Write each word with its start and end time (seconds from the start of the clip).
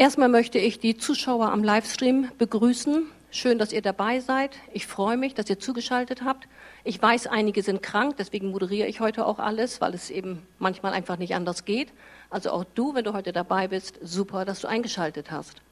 Erstmal 0.00 0.28
möchte 0.28 0.60
ich 0.60 0.78
die 0.78 0.96
Zuschauer 0.96 1.50
am 1.50 1.64
Livestream 1.64 2.30
begrüßen. 2.38 3.06
Schön, 3.32 3.58
dass 3.58 3.72
ihr 3.72 3.82
dabei 3.82 4.20
seid. 4.20 4.56
Ich 4.72 4.86
freue 4.86 5.16
mich, 5.16 5.34
dass 5.34 5.50
ihr 5.50 5.58
zugeschaltet 5.58 6.22
habt. 6.22 6.46
Ich 6.84 7.02
weiß, 7.02 7.26
einige 7.26 7.64
sind 7.64 7.82
krank, 7.82 8.14
deswegen 8.16 8.52
moderiere 8.52 8.86
ich 8.86 9.00
heute 9.00 9.26
auch 9.26 9.40
alles, 9.40 9.80
weil 9.80 9.94
es 9.94 10.10
eben 10.10 10.46
manchmal 10.60 10.92
einfach 10.92 11.18
nicht 11.18 11.34
anders 11.34 11.64
geht. 11.64 11.88
Also 12.30 12.52
auch 12.52 12.62
du, 12.76 12.94
wenn 12.94 13.02
du 13.02 13.12
heute 13.12 13.32
dabei 13.32 13.66
bist, 13.66 13.98
super, 14.00 14.44
dass 14.44 14.60
du 14.60 14.68
eingeschaltet 14.68 15.32
hast. 15.32 15.62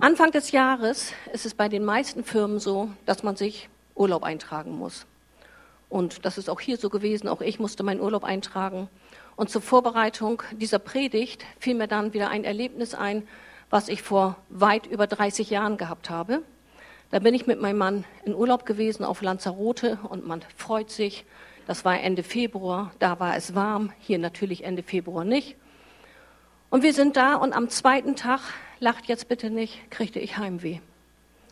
Anfang 0.00 0.32
des 0.32 0.50
Jahres 0.50 1.12
ist 1.32 1.46
es 1.46 1.54
bei 1.54 1.68
den 1.68 1.84
meisten 1.84 2.24
Firmen 2.24 2.58
so, 2.58 2.90
dass 3.06 3.22
man 3.22 3.36
sich 3.36 3.68
Urlaub 3.94 4.24
eintragen 4.24 4.72
muss. 4.76 5.06
Und 5.88 6.24
das 6.24 6.38
ist 6.38 6.50
auch 6.50 6.58
hier 6.58 6.76
so 6.76 6.90
gewesen. 6.90 7.28
Auch 7.28 7.40
ich 7.40 7.60
musste 7.60 7.84
meinen 7.84 8.00
Urlaub 8.00 8.24
eintragen. 8.24 8.88
Und 9.36 9.50
zur 9.50 9.60
Vorbereitung 9.60 10.42
dieser 10.52 10.78
Predigt 10.78 11.44
fiel 11.60 11.74
mir 11.74 11.86
dann 11.86 12.14
wieder 12.14 12.30
ein 12.30 12.44
Erlebnis 12.44 12.94
ein, 12.94 13.28
was 13.68 13.88
ich 13.88 14.02
vor 14.02 14.36
weit 14.48 14.86
über 14.86 15.06
30 15.06 15.50
Jahren 15.50 15.76
gehabt 15.76 16.08
habe. 16.08 16.42
Da 17.10 17.18
bin 17.18 17.34
ich 17.34 17.46
mit 17.46 17.60
meinem 17.60 17.78
Mann 17.78 18.04
in 18.24 18.34
Urlaub 18.34 18.66
gewesen 18.66 19.04
auf 19.04 19.22
Lanzarote 19.22 19.98
und 20.08 20.26
man 20.26 20.42
freut 20.56 20.90
sich. 20.90 21.24
Das 21.66 21.84
war 21.84 22.00
Ende 22.00 22.22
Februar, 22.22 22.92
da 22.98 23.20
war 23.20 23.36
es 23.36 23.54
warm, 23.54 23.92
hier 24.00 24.18
natürlich 24.18 24.64
Ende 24.64 24.82
Februar 24.82 25.24
nicht. 25.24 25.56
Und 26.70 26.82
wir 26.82 26.92
sind 26.92 27.16
da 27.16 27.34
und 27.34 27.52
am 27.52 27.68
zweiten 27.68 28.16
Tag, 28.16 28.40
lacht 28.80 29.06
jetzt 29.06 29.28
bitte 29.28 29.50
nicht, 29.50 29.90
kriegte 29.90 30.18
ich 30.18 30.38
Heimweh. 30.38 30.78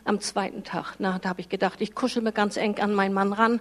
Am 0.03 0.19
zweiten 0.19 0.63
Tag, 0.63 0.95
na, 0.99 1.19
da 1.19 1.29
habe 1.29 1.41
ich 1.41 1.49
gedacht, 1.49 1.81
ich 1.81 1.95
kuschel 1.95 2.21
mir 2.21 2.31
ganz 2.31 2.57
eng 2.57 2.79
an 2.79 2.93
meinen 2.93 3.13
Mann 3.13 3.33
ran, 3.33 3.59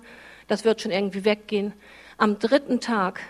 das 0.48 0.64
wird 0.64 0.80
schon 0.80 0.92
irgendwie 0.92 1.24
weggehen. 1.24 1.72
Am 2.18 2.38
dritten 2.38 2.80
Tag 2.80 3.20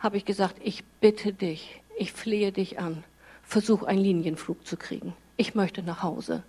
habe 0.00 0.16
ich 0.16 0.24
gesagt, 0.24 0.56
ich 0.62 0.82
bitte 1.00 1.32
dich, 1.32 1.80
ich 1.96 2.12
flehe 2.12 2.50
dich 2.50 2.80
an, 2.80 3.04
versuch 3.44 3.82
einen 3.82 4.00
Linienflug 4.00 4.66
zu 4.66 4.76
kriegen. 4.76 5.14
Ich 5.36 5.54
möchte 5.54 5.82
nach 5.82 6.02
Hause. 6.02 6.42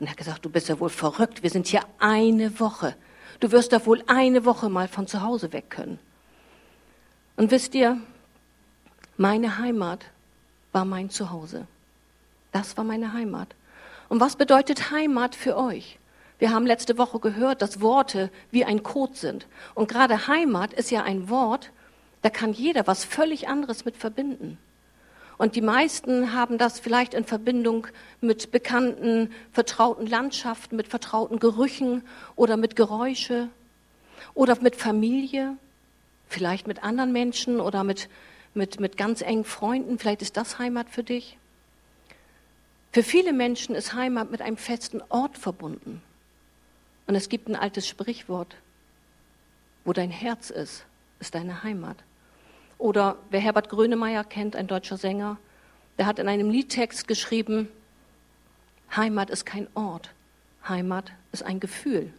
Und 0.00 0.06
er 0.06 0.10
hat 0.10 0.16
gesagt, 0.16 0.44
du 0.44 0.50
bist 0.50 0.68
ja 0.68 0.80
wohl 0.80 0.90
verrückt, 0.90 1.42
wir 1.42 1.50
sind 1.50 1.66
hier 1.66 1.82
eine 1.98 2.58
Woche. 2.58 2.96
Du 3.40 3.52
wirst 3.52 3.72
da 3.72 3.84
wohl 3.86 4.02
eine 4.06 4.44
Woche 4.44 4.68
mal 4.68 4.88
von 4.88 5.06
zu 5.06 5.22
Hause 5.22 5.52
weg 5.52 5.70
können. 5.70 5.98
Und 7.36 7.50
wisst 7.50 7.74
ihr, 7.74 7.98
meine 9.18 9.58
Heimat 9.58 10.06
war 10.72 10.84
mein 10.84 11.10
Zuhause. 11.10 11.66
Das 12.52 12.76
war 12.76 12.84
meine 12.84 13.12
Heimat. 13.12 13.54
Und 14.08 14.20
was 14.20 14.36
bedeutet 14.36 14.90
Heimat 14.90 15.34
für 15.34 15.56
euch? 15.56 15.98
Wir 16.38 16.50
haben 16.52 16.66
letzte 16.66 16.98
Woche 16.98 17.18
gehört, 17.18 17.62
dass 17.62 17.80
Worte 17.80 18.30
wie 18.50 18.64
ein 18.64 18.82
Code 18.82 19.14
sind. 19.14 19.46
Und 19.74 19.88
gerade 19.88 20.28
Heimat 20.28 20.72
ist 20.72 20.90
ja 20.90 21.02
ein 21.02 21.28
Wort, 21.28 21.72
da 22.26 22.30
kann 22.30 22.52
jeder 22.52 22.88
was 22.88 23.04
völlig 23.04 23.46
anderes 23.46 23.84
mit 23.84 23.96
verbinden. 23.96 24.58
Und 25.38 25.54
die 25.54 25.60
meisten 25.60 26.32
haben 26.32 26.58
das 26.58 26.80
vielleicht 26.80 27.14
in 27.14 27.22
Verbindung 27.22 27.86
mit 28.20 28.50
bekannten, 28.50 29.32
vertrauten 29.52 30.08
Landschaften, 30.08 30.74
mit 30.74 30.88
vertrauten 30.88 31.38
Gerüchen 31.38 32.02
oder 32.34 32.56
mit 32.56 32.74
Geräusche 32.74 33.48
oder 34.34 34.60
mit 34.60 34.74
Familie, 34.74 35.56
vielleicht 36.26 36.66
mit 36.66 36.82
anderen 36.82 37.12
Menschen 37.12 37.60
oder 37.60 37.84
mit, 37.84 38.08
mit, 38.54 38.80
mit 38.80 38.96
ganz 38.96 39.20
engen 39.20 39.44
Freunden. 39.44 40.00
Vielleicht 40.00 40.20
ist 40.20 40.36
das 40.36 40.58
Heimat 40.58 40.90
für 40.90 41.04
dich. 41.04 41.38
Für 42.90 43.04
viele 43.04 43.34
Menschen 43.34 43.76
ist 43.76 43.94
Heimat 43.94 44.32
mit 44.32 44.42
einem 44.42 44.56
festen 44.56 45.00
Ort 45.10 45.38
verbunden. 45.38 46.02
Und 47.06 47.14
es 47.14 47.28
gibt 47.28 47.46
ein 47.46 47.54
altes 47.54 47.86
Sprichwort, 47.86 48.56
wo 49.84 49.92
dein 49.92 50.10
Herz 50.10 50.50
ist, 50.50 50.86
ist 51.20 51.36
deine 51.36 51.62
Heimat. 51.62 51.98
Oder 52.78 53.16
wer 53.30 53.40
Herbert 53.40 53.68
Grönemeyer 53.68 54.24
kennt, 54.24 54.56
ein 54.56 54.66
deutscher 54.66 54.96
Sänger, 54.96 55.38
der 55.98 56.06
hat 56.06 56.18
in 56.18 56.28
einem 56.28 56.50
Liedtext 56.50 57.08
geschrieben, 57.08 57.68
Heimat 58.94 59.30
ist 59.30 59.46
kein 59.46 59.66
Ort, 59.74 60.10
Heimat 60.68 61.12
ist 61.32 61.42
ein 61.42 61.60
Gefühl. 61.60 62.12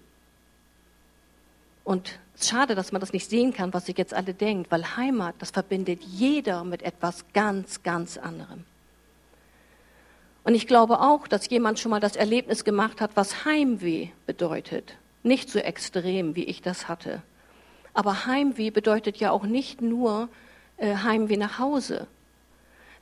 Und 1.84 2.20
es 2.36 2.42
ist 2.42 2.50
schade, 2.50 2.76
dass 2.76 2.92
man 2.92 3.00
das 3.00 3.14
nicht 3.14 3.30
sehen 3.30 3.54
kann, 3.54 3.74
was 3.74 3.86
sich 3.86 3.98
jetzt 3.98 4.14
alle 4.14 4.34
denkt, 4.34 4.72
weil 4.72 4.98
Heimat, 4.98 5.36
das 5.40 5.52
verbindet 5.52 6.04
jeder 6.04 6.64
mit 6.64 6.82
etwas 6.82 7.26
ganz, 7.34 7.84
ganz 7.84 8.18
anderem. 8.18 8.66
Und 10.44 10.56
ich 10.56 10.68
glaube 10.68 11.02
auch, 11.02 11.28
dass 11.28 11.50
jemand 11.50 11.80
schon 11.80 11.92
mal 11.92 12.00
das 12.00 12.16
Erlebnis 12.16 12.64
gemacht 12.64 13.02
hat, 13.02 13.12
was 13.16 13.46
Heimweh 13.46 14.10
bedeutet. 14.26 14.96
Nicht 15.24 15.50
so 15.50 15.60
extrem, 15.60 16.36
wie 16.36 16.46
ich 16.46 16.62
das 16.62 16.88
hatte. 16.88 17.22
Aber 17.94 18.26
Heimweh 18.26 18.70
bedeutet 18.70 19.18
ja 19.18 19.32
auch 19.32 19.44
nicht 19.44 19.82
nur, 19.82 20.30
äh, 20.78 20.96
Heimweh 20.96 21.38
nach 21.38 21.60
Hause, 21.60 22.08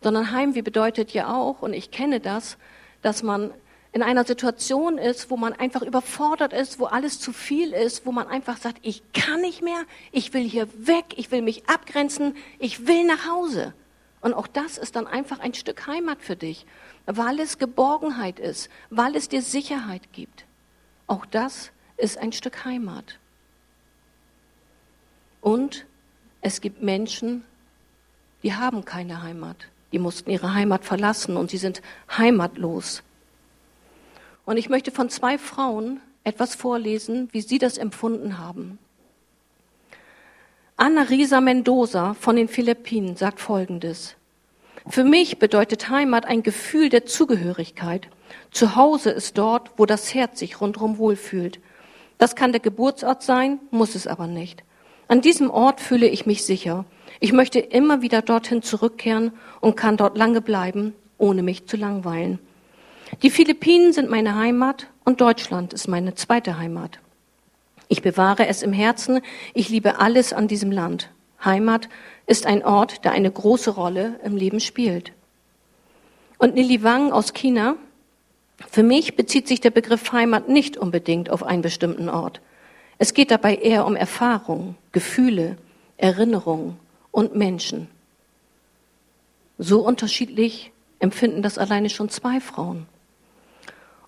sondern 0.02 0.32
Heimweh 0.32 0.62
bedeutet 0.62 1.12
ja 1.12 1.34
auch, 1.34 1.62
und 1.62 1.74
ich 1.74 1.92
kenne 1.92 2.20
das, 2.20 2.58
dass 3.02 3.24
man 3.24 3.52
in 3.92 4.04
einer 4.04 4.26
Situation 4.26 4.98
ist, 4.98 5.30
wo 5.30 5.38
man 5.38 5.54
einfach 5.54 5.82
überfordert 5.82 6.52
ist, 6.52 6.80
wo 6.80 6.86
alles 6.86 7.20
zu 7.20 7.32
viel 7.32 7.72
ist, 7.72 8.06
wo 8.06 8.12
man 8.12 8.28
einfach 8.28 8.58
sagt, 8.58 8.80
ich 8.82 9.02
kann 9.14 9.40
nicht 9.40 9.62
mehr, 9.62 9.84
ich 10.12 10.34
will 10.34 10.44
hier 10.44 10.68
weg, 10.86 11.06
ich 11.16 11.32
will 11.32 11.42
mich 11.42 11.70
abgrenzen, 11.70 12.36
ich 12.60 12.88
will 12.88 13.06
nach 13.06 13.30
Hause. 13.30 13.74
Und 14.20 14.34
auch 14.34 14.48
das 14.48 14.78
ist 14.78 14.98
dann 14.98 15.08
einfach 15.08 15.40
ein 15.40 15.54
Stück 15.54 15.88
Heimat 15.88 16.22
für 16.22 16.36
dich, 16.36 16.66
weil 17.06 17.40
es 17.40 17.58
Geborgenheit 17.58 18.38
ist, 18.38 18.70
weil 18.90 19.16
es 19.16 19.30
dir 19.30 19.42
Sicherheit 19.42 20.12
gibt. 20.12 20.46
Auch 21.08 21.26
das 21.26 21.72
ist 21.96 22.18
ein 22.18 22.34
Stück 22.34 22.66
Heimat. 22.66 23.18
Und 25.40 25.86
es 26.42 26.60
gibt 26.60 26.82
Menschen, 26.82 27.46
die 28.46 28.54
haben 28.54 28.86
keine 28.86 29.24
Heimat. 29.24 29.58
Die 29.92 29.98
mussten 29.98 30.30
ihre 30.30 30.54
Heimat 30.54 30.86
verlassen 30.86 31.36
und 31.36 31.50
sie 31.50 31.58
sind 31.58 31.82
heimatlos. 32.16 33.02
Und 34.46 34.58
ich 34.58 34.70
möchte 34.70 34.92
von 34.92 35.10
zwei 35.10 35.40
Frauen 35.40 36.00
etwas 36.24 36.54
vorlesen, 36.54 37.28
wie 37.32 37.42
sie 37.42 37.58
das 37.58 37.80
empfunden 37.80 38.38
haben. 38.38 38.78
Anna 40.78 41.02
Risa 41.02 41.42
Mendoza 41.42 42.14
von 42.14 42.36
den 42.36 42.48
Philippinen 42.48 43.16
sagt 43.16 43.40
Folgendes. 43.40 44.16
Für 44.88 45.04
mich 45.04 45.40
bedeutet 45.40 45.90
Heimat 45.90 46.26
ein 46.26 46.44
Gefühl 46.44 46.90
der 46.90 47.08
Zugehörigkeit. 47.08 48.08
Zu 48.52 48.76
Hause 48.76 49.10
ist 49.10 49.40
dort, 49.40 49.72
wo 49.78 49.88
das 49.88 50.14
Herz 50.14 50.38
sich 50.38 50.62
rundherum 50.62 51.00
wohlfühlt. 51.00 51.60
Das 52.20 52.36
kann 52.36 52.52
der 52.52 52.62
Geburtsort 52.62 53.24
sein, 53.24 53.60
muss 53.72 53.96
es 53.96 54.06
aber 54.06 54.28
nicht. 54.28 54.64
An 55.08 55.22
diesem 55.22 55.50
Ort 55.50 55.82
fühle 55.82 56.08
ich 56.08 56.26
mich 56.26 56.44
sicher. 56.44 56.86
Ich 57.20 57.32
möchte 57.32 57.60
immer 57.60 58.02
wieder 58.02 58.22
dorthin 58.22 58.62
zurückkehren 58.62 59.32
und 59.62 59.78
kann 59.78 59.98
dort 59.98 60.18
lange 60.18 60.42
bleiben, 60.42 60.94
ohne 61.18 61.44
mich 61.44 61.68
zu 61.68 61.78
langweilen. 61.78 62.40
Die 63.22 63.30
Philippinen 63.30 63.94
sind 63.94 64.10
meine 64.10 64.36
Heimat 64.36 64.88
und 65.04 65.22
Deutschland 65.22 65.74
ist 65.74 65.88
meine 65.88 66.16
zweite 66.16 66.58
Heimat. 66.58 67.00
Ich 67.88 68.02
bewahre 68.02 68.48
es 68.48 68.64
im 68.64 68.74
Herzen, 68.74 69.22
ich 69.54 69.70
liebe 69.70 70.00
alles 70.00 70.34
an 70.34 70.48
diesem 70.48 70.72
Land. 70.72 71.12
Heimat 71.44 71.88
ist 72.26 72.48
ein 72.48 72.66
Ort, 72.66 73.06
der 73.06 73.12
eine 73.12 73.30
große 73.32 73.70
Rolle 73.72 74.20
im 74.24 74.36
Leben 74.36 74.60
spielt. 74.60 75.12
Und 76.40 76.56
Nili 76.56 76.84
Wang 76.84 77.12
aus 77.12 77.34
China, 77.34 77.76
für 78.72 78.84
mich 78.84 79.16
bezieht 79.16 79.48
sich 79.48 79.62
der 79.62 79.70
Begriff 79.70 80.12
Heimat 80.12 80.50
nicht 80.50 80.78
unbedingt 80.78 81.30
auf 81.30 81.44
einen 81.44 81.62
bestimmten 81.62 82.10
Ort. 82.10 82.42
Es 82.98 83.14
geht 83.14 83.32
dabei 83.32 83.56
eher 83.56 83.86
um 83.86 83.96
Erfahrung, 83.96 84.76
Gefühle, 84.92 85.58
Erinnerungen 85.98 86.78
und 87.12 87.36
Menschen. 87.36 87.88
So 89.58 89.86
unterschiedlich 89.86 90.72
empfinden 91.00 91.42
das 91.42 91.58
alleine 91.58 91.90
schon 91.90 92.10
zwei 92.10 92.40
Frauen. 92.40 92.86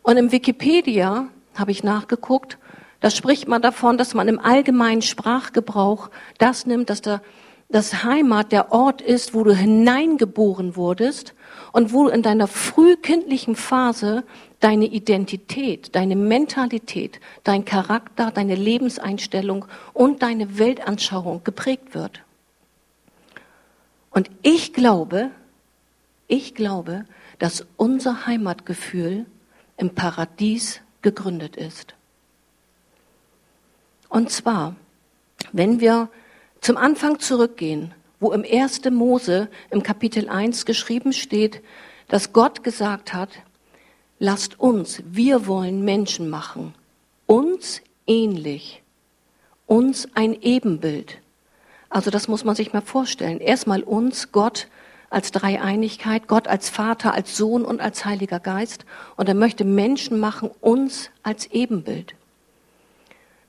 Und 0.03 0.17
im 0.17 0.31
Wikipedia 0.31 1.27
habe 1.55 1.71
ich 1.71 1.83
nachgeguckt, 1.83 2.57
da 2.99 3.09
spricht 3.09 3.47
man 3.47 3.61
davon, 3.61 3.97
dass 3.97 4.13
man 4.13 4.27
im 4.27 4.39
allgemeinen 4.39 5.01
Sprachgebrauch 5.01 6.09
das 6.37 6.65
nimmt, 6.65 6.89
dass 6.89 7.01
der, 7.01 7.21
das 7.69 8.03
Heimat 8.03 8.51
der 8.51 8.71
Ort 8.71 9.01
ist, 9.01 9.33
wo 9.33 9.43
du 9.43 9.53
hineingeboren 9.53 10.75
wurdest 10.75 11.33
und 11.71 11.93
wo 11.93 12.07
in 12.07 12.21
deiner 12.21 12.47
frühkindlichen 12.47 13.55
Phase 13.55 14.23
deine 14.59 14.85
Identität, 14.85 15.95
deine 15.95 16.15
Mentalität, 16.15 17.19
dein 17.43 17.65
Charakter, 17.65 18.31
deine 18.31 18.55
Lebenseinstellung 18.55 19.65
und 19.93 20.21
deine 20.21 20.57
Weltanschauung 20.57 21.43
geprägt 21.43 21.93
wird. 21.93 22.21
Und 24.09 24.31
ich 24.41 24.73
glaube, 24.73 25.29
ich 26.27 26.55
glaube, 26.55 27.05
dass 27.39 27.65
unser 27.77 28.25
Heimatgefühl 28.25 29.25
im 29.77 29.93
Paradies 29.93 30.81
gegründet 31.01 31.55
ist. 31.55 31.93
Und 34.09 34.31
zwar, 34.31 34.75
wenn 35.51 35.79
wir 35.79 36.09
zum 36.61 36.77
Anfang 36.77 37.19
zurückgehen, 37.19 37.93
wo 38.19 38.31
im 38.31 38.43
1. 38.43 38.81
Mose 38.91 39.49
im 39.69 39.83
Kapitel 39.83 40.29
1 40.29 40.65
geschrieben 40.65 41.13
steht, 41.13 41.61
dass 42.07 42.33
Gott 42.33 42.63
gesagt 42.63 43.13
hat, 43.13 43.29
lasst 44.19 44.59
uns, 44.59 45.03
wir 45.05 45.47
wollen 45.47 45.83
Menschen 45.83 46.29
machen, 46.29 46.73
uns 47.25 47.81
ähnlich, 48.07 48.81
uns 49.65 50.07
ein 50.15 50.33
Ebenbild. 50.41 51.19
Also 51.89 52.09
das 52.09 52.27
muss 52.27 52.43
man 52.43 52.55
sich 52.55 52.73
mal 52.73 52.81
vorstellen. 52.81 53.39
Erstmal 53.39 53.83
uns, 53.83 54.31
Gott, 54.31 54.67
als 55.09 55.31
Dreieinigkeit, 55.31 56.27
Gott 56.27 56.47
als 56.47 56.69
Vater, 56.69 57.13
als 57.13 57.37
Sohn 57.37 57.63
und 57.63 57.79
als 57.79 58.03
Heiliger 58.05 58.39
Geist. 58.39 58.85
Und 59.15 59.29
er 59.29 59.35
möchte 59.35 59.63
Menschen 59.63 60.19
machen, 60.19 60.49
uns 60.59 61.09
als 61.23 61.47
Ebenbild. 61.47 62.15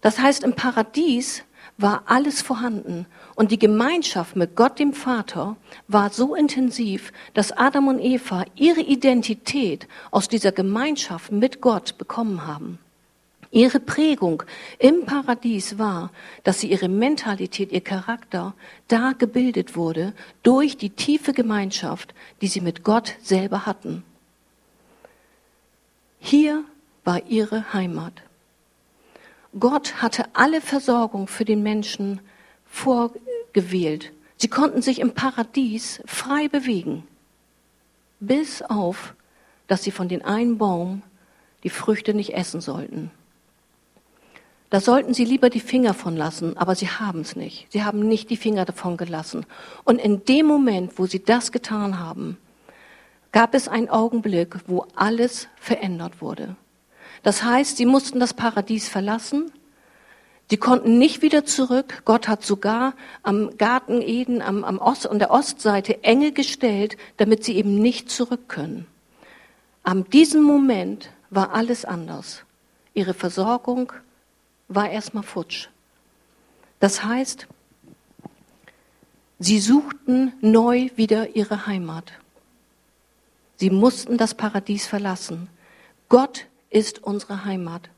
Das 0.00 0.18
heißt, 0.18 0.44
im 0.44 0.54
Paradies 0.54 1.42
war 1.78 2.02
alles 2.06 2.42
vorhanden. 2.42 3.06
Und 3.36 3.52
die 3.52 3.58
Gemeinschaft 3.58 4.36
mit 4.36 4.56
Gott 4.56 4.78
dem 4.78 4.92
Vater 4.92 5.56
war 5.86 6.10
so 6.10 6.34
intensiv, 6.34 7.12
dass 7.34 7.52
Adam 7.52 7.88
und 7.88 8.00
Eva 8.00 8.44
ihre 8.56 8.80
Identität 8.80 9.86
aus 10.10 10.28
dieser 10.28 10.52
Gemeinschaft 10.52 11.32
mit 11.32 11.60
Gott 11.60 11.96
bekommen 11.96 12.46
haben. 12.46 12.78
Ihre 13.50 13.80
Prägung 13.80 14.42
im 14.78 15.06
Paradies 15.06 15.78
war, 15.78 16.10
dass 16.44 16.60
sie 16.60 16.70
ihre 16.70 16.88
Mentalität, 16.88 17.72
ihr 17.72 17.80
Charakter 17.80 18.54
da 18.88 19.12
gebildet 19.16 19.74
wurde 19.74 20.12
durch 20.42 20.76
die 20.76 20.90
tiefe 20.90 21.32
Gemeinschaft, 21.32 22.12
die 22.42 22.48
sie 22.48 22.60
mit 22.60 22.84
Gott 22.84 23.14
selber 23.22 23.64
hatten. 23.64 24.04
Hier 26.20 26.64
war 27.04 27.22
ihre 27.28 27.72
Heimat. 27.72 28.12
Gott 29.58 30.02
hatte 30.02 30.26
alle 30.34 30.60
Versorgung 30.60 31.26
für 31.26 31.44
den 31.44 31.62
Menschen 31.62 32.20
vorgewählt. 32.66 34.12
Sie 34.36 34.48
konnten 34.48 34.82
sich 34.82 35.00
im 35.00 35.12
Paradies 35.14 36.00
frei 36.06 36.48
bewegen, 36.48 37.06
bis 38.20 38.62
auf, 38.62 39.14
dass 39.66 39.82
sie 39.82 39.90
von 39.90 40.08
den 40.08 40.24
einen 40.24 40.58
Baum 40.58 41.02
die 41.64 41.70
Früchte 41.70 42.14
nicht 42.14 42.34
essen 42.34 42.60
sollten. 42.60 43.10
Da 44.70 44.80
sollten 44.80 45.14
sie 45.14 45.24
lieber 45.24 45.48
die 45.48 45.60
Finger 45.60 45.94
von 45.94 46.14
lassen, 46.14 46.56
aber 46.58 46.74
sie 46.74 46.88
haben 46.88 47.20
es 47.20 47.36
nicht. 47.36 47.72
Sie 47.72 47.84
haben 47.84 48.06
nicht 48.06 48.28
die 48.28 48.36
Finger 48.36 48.66
davon 48.66 48.98
gelassen. 48.98 49.46
Und 49.84 49.98
in 49.98 50.24
dem 50.26 50.46
Moment, 50.46 50.98
wo 50.98 51.06
sie 51.06 51.24
das 51.24 51.52
getan 51.52 51.98
haben, 51.98 52.36
gab 53.32 53.54
es 53.54 53.66
einen 53.66 53.88
Augenblick, 53.88 54.56
wo 54.66 54.86
alles 54.94 55.48
verändert 55.56 56.20
wurde. 56.20 56.56
Das 57.22 57.42
heißt, 57.42 57.76
sie 57.76 57.86
mussten 57.86 58.20
das 58.20 58.34
Paradies 58.34 58.88
verlassen. 58.88 59.50
Sie 60.50 60.56
konnten 60.56 60.98
nicht 60.98 61.20
wieder 61.20 61.44
zurück. 61.44 62.02
Gott 62.04 62.28
hat 62.28 62.44
sogar 62.44 62.94
am 63.22 63.56
Garten 63.58 64.00
Eden, 64.00 64.40
am, 64.40 64.64
am 64.64 64.78
Ost, 64.78 65.06
an 65.08 65.18
der 65.18 65.30
Ostseite 65.30 66.02
Engel 66.04 66.32
gestellt, 66.32 66.96
damit 67.18 67.44
sie 67.44 67.56
eben 67.56 67.78
nicht 67.78 68.10
zurück 68.10 68.48
können. 68.48 68.86
Am 69.82 70.08
diesem 70.08 70.42
Moment 70.42 71.10
war 71.30 71.52
alles 71.52 71.84
anders. 71.84 72.44
Ihre 72.94 73.14
Versorgung, 73.14 73.92
war 74.68 74.90
erstmal 74.90 75.22
futsch. 75.22 75.68
Das 76.78 77.02
heißt, 77.02 77.46
sie 79.38 79.58
suchten 79.58 80.32
neu 80.40 80.90
wieder 80.96 81.34
ihre 81.34 81.66
Heimat. 81.66 82.12
Sie 83.56 83.70
mussten 83.70 84.16
das 84.16 84.34
Paradies 84.34 84.86
verlassen. 84.86 85.48
Gott 86.08 86.46
ist 86.70 87.02
unsere 87.02 87.44
Heimat. 87.44 87.90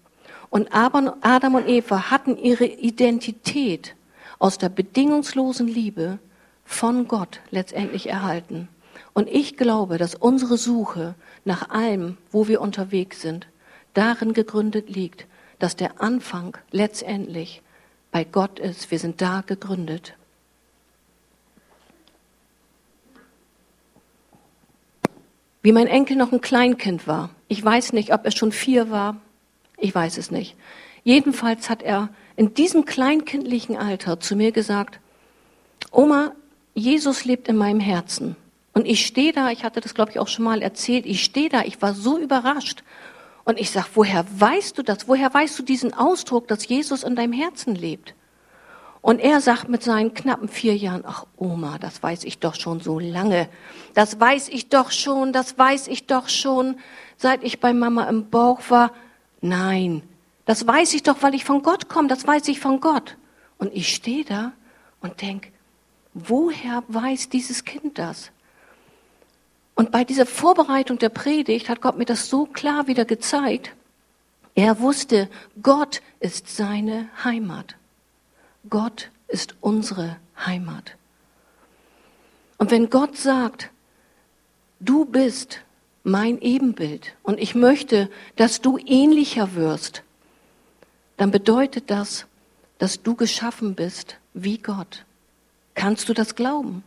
Und 0.49 0.69
Adam 0.72 1.55
und 1.55 1.69
Eva 1.69 2.11
hatten 2.11 2.37
ihre 2.37 2.67
Identität 2.67 3.94
aus 4.38 4.58
der 4.58 4.69
bedingungslosen 4.69 5.69
Liebe 5.69 6.19
von 6.64 7.06
Gott 7.08 7.40
letztendlich 7.50 8.08
erhalten. 8.08 8.69
Und 9.12 9.28
ich 9.28 9.56
glaube, 9.56 9.99
dass 9.99 10.14
unsere 10.14 10.56
Suche 10.56 11.14
nach 11.44 11.70
allem, 11.70 12.17
wo 12.31 12.49
wir 12.49 12.61
unterwegs 12.61 13.20
sind, 13.20 13.46
darin 13.94 14.32
gegründet 14.32 14.88
liegt, 14.88 15.26
dass 15.58 15.76
der 15.76 16.00
Anfang 16.00 16.56
letztendlich 16.70 17.62
bei 18.11 18.25
Gott 18.25 18.58
ist. 18.58 18.90
Wir 18.90 18.99
sind 18.99 19.20
da 19.20 19.43
gegründet. 19.46 20.14
Wie 25.62 25.72
mein 25.72 25.86
Enkel 25.86 26.16
noch 26.16 26.32
ein 26.32 26.40
Kleinkind 26.40 27.06
war. 27.06 27.30
Ich 27.48 27.62
weiß 27.62 27.92
nicht, 27.92 28.12
ob 28.12 28.24
er 28.24 28.30
schon 28.30 28.52
vier 28.52 28.90
war. 28.90 29.16
Ich 29.76 29.94
weiß 29.94 30.18
es 30.18 30.30
nicht. 30.30 30.56
Jedenfalls 31.04 31.68
hat 31.68 31.82
er 31.82 32.08
in 32.36 32.54
diesem 32.54 32.84
kleinkindlichen 32.84 33.76
Alter 33.76 34.20
zu 34.20 34.36
mir 34.36 34.52
gesagt, 34.52 35.00
Oma, 35.90 36.32
Jesus 36.74 37.24
lebt 37.24 37.48
in 37.48 37.56
meinem 37.56 37.80
Herzen. 37.80 38.36
Und 38.72 38.86
ich 38.86 39.04
stehe 39.04 39.32
da, 39.32 39.50
ich 39.50 39.64
hatte 39.64 39.80
das, 39.80 39.94
glaube 39.94 40.12
ich, 40.12 40.18
auch 40.18 40.28
schon 40.28 40.44
mal 40.44 40.62
erzählt, 40.62 41.04
ich 41.04 41.24
stehe 41.24 41.48
da, 41.48 41.62
ich 41.62 41.82
war 41.82 41.92
so 41.92 42.18
überrascht 42.18 42.84
und 43.44 43.58
ich 43.58 43.70
sage, 43.70 43.88
woher 43.94 44.24
weißt 44.38 44.78
du 44.78 44.82
das? 44.82 45.08
Woher 45.08 45.32
weißt 45.32 45.58
du 45.58 45.62
diesen 45.62 45.92
Ausdruck, 45.92 46.48
dass 46.48 46.66
Jesus 46.68 47.02
in 47.02 47.16
deinem 47.16 47.32
Herzen 47.32 47.74
lebt? 47.74 48.14
Und 49.02 49.19
er 49.19 49.41
sagt 49.41 49.69
mit 49.69 49.82
seinen 49.82 50.12
knappen 50.12 50.49
vier 50.49 50.76
Jahren, 50.76 51.05
ach 51.06 51.26
Oma, 51.37 51.79
das 51.79 52.02
weiß 52.02 52.25
ich 52.25 52.38
doch 52.38 52.55
schon 52.55 52.81
so 52.81 52.99
lange. 52.99 53.49
Das 53.94 54.20
weiß 54.20 54.49
ich 54.49 54.69
doch 54.69 54.91
schon, 54.91 55.32
das 55.32 55.58
weiß 55.58 55.88
ich 55.88 56.06
doch 56.06 56.29
schon, 56.29 56.76
seit 57.17 57.43
ich 57.43 57.61
bei 57.61 57.73
Mama 57.73 58.05
im 58.08 58.29
Bauch 58.29 58.61
war. 58.69 58.93
Nein, 59.41 60.02
das 60.44 60.67
weiß 60.67 60.93
ich 60.94 61.02
doch, 61.02 61.23
weil 61.23 61.35
ich 61.35 61.44
von 61.44 61.62
Gott 61.62 61.88
komme, 61.88 62.08
das 62.08 62.26
weiß 62.26 62.49
ich 62.49 62.61
von 62.61 62.81
Gott. 62.81 63.17
Und 63.56 63.75
ich 63.75 63.94
stehe 63.94 64.25
da 64.25 64.52
und 65.00 65.23
denk, 65.23 65.50
woher 66.12 66.82
weiß 66.88 67.31
dieses 67.31 67.64
Kind 67.64 67.99
das? 67.99 68.31
Und 69.75 69.93
bei 69.93 70.05
dieser 70.05 70.26
Vorbereitung 70.26 70.99
der 70.99 71.08
Predigt 71.08 71.70
hat 71.70 71.81
Gott 71.81 71.96
mir 71.96 72.05
das 72.05 72.29
so 72.29 72.44
klar 72.44 72.87
wieder 72.87 73.06
gezeigt. 73.06 73.75
Er 74.55 74.81
wusste, 74.81 75.31
Gott 75.62 76.03
ist 76.19 76.55
seine 76.55 77.08
Heimat. 77.25 77.76
Gott 78.68 79.10
ist 79.28 79.54
unsere 79.60 80.16
Heimat. 80.36 80.96
Und 82.58 82.70
wenn 82.70 82.90
Gott 82.90 83.16
sagt, 83.16 83.70
du 84.80 85.04
bist 85.06 85.60
mein 86.02 86.40
Ebenbild 86.40 87.14
und 87.22 87.38
ich 87.38 87.54
möchte, 87.54 88.10
dass 88.36 88.60
du 88.60 88.78
ähnlicher 88.78 89.54
wirst, 89.54 90.02
dann 91.16 91.30
bedeutet 91.30 91.90
das, 91.90 92.26
dass 92.78 93.02
du 93.02 93.14
geschaffen 93.14 93.74
bist 93.74 94.16
wie 94.34 94.58
Gott. 94.58 95.04
Kannst 95.74 96.08
du 96.08 96.14
das 96.14 96.34
glauben? 96.34 96.82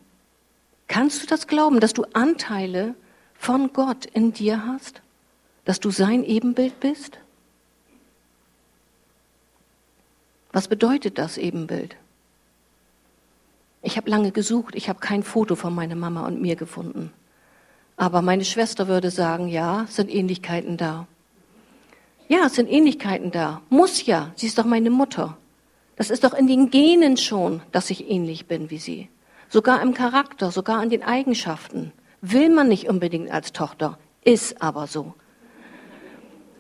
Kannst 0.87 1.23
du 1.23 1.27
das 1.27 1.47
glauben, 1.47 1.79
dass 1.79 1.93
du 1.93 2.05
Anteile 2.13 2.95
von 3.33 3.73
Gott 3.73 4.05
in 4.05 4.33
dir 4.33 4.65
hast? 4.65 5.01
Dass 5.65 5.79
du 5.79 5.91
sein 5.91 6.23
Ebenbild 6.23 6.79
bist? 6.79 7.17
Was 10.53 10.69
bedeutet 10.69 11.17
das 11.17 11.38
Ebenbild? 11.38 11.97
Ich 13.81 13.97
habe 13.97 14.09
lange 14.09 14.31
gesucht, 14.31 14.75
ich 14.75 14.88
habe 14.88 15.00
kein 15.00 15.23
Foto 15.23 15.55
von 15.55 15.75
meiner 15.75 15.95
Mama 15.95 16.25
und 16.25 16.41
mir 16.41 16.55
gefunden. 16.55 17.11
Aber 17.97 18.21
meine 18.21 18.45
Schwester 18.45 18.87
würde 18.87 19.11
sagen, 19.11 19.49
ja, 19.49 19.85
sind 19.89 20.09
Ähnlichkeiten 20.09 20.78
da. 20.78 21.06
Ja, 22.30 22.45
es 22.45 22.56
sind 22.56 22.71
Ähnlichkeiten 22.71 23.31
da. 23.31 23.61
Muss 23.69 24.06
ja, 24.06 24.31
sie 24.35 24.47
ist 24.47 24.57
doch 24.57 24.63
meine 24.63 24.89
Mutter. 24.89 25.37
Das 25.97 26.09
ist 26.09 26.23
doch 26.23 26.33
in 26.33 26.47
den 26.47 26.69
Genen 26.69 27.18
schon, 27.18 27.61
dass 27.73 27.89
ich 27.89 28.09
ähnlich 28.09 28.47
bin 28.47 28.69
wie 28.69 28.78
sie 28.78 29.09
sogar 29.54 29.83
im 29.83 29.94
Charakter, 29.94 30.49
sogar 30.49 30.80
an 30.80 30.89
den 30.89 31.04
Eigenschaften. 31.04 31.94
Will 32.21 32.49
man 32.49 32.68
nicht 32.68 32.89
unbedingt 32.89 33.30
als 33.30 33.54
Tochter, 33.54 33.99
ist 34.23 34.61
aber 34.63 34.87
so. 34.87 35.13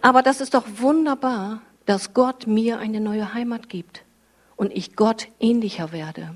Aber 0.01 0.21
das 0.21 0.41
ist 0.41 0.53
doch 0.53 0.65
wunderbar, 0.77 1.61
dass 1.85 2.13
Gott 2.13 2.47
mir 2.47 2.79
eine 2.79 2.99
neue 2.99 3.33
Heimat 3.33 3.69
gibt 3.69 4.03
und 4.55 4.71
ich 4.71 4.95
Gott 4.95 5.27
ähnlicher 5.39 5.91
werde. 5.91 6.35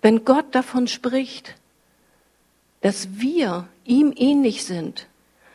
Wenn 0.00 0.24
Gott 0.24 0.54
davon 0.54 0.86
spricht, 0.86 1.56
dass 2.82 3.18
wir 3.18 3.68
ihm 3.84 4.12
ähnlich 4.16 4.64
sind, 4.64 5.08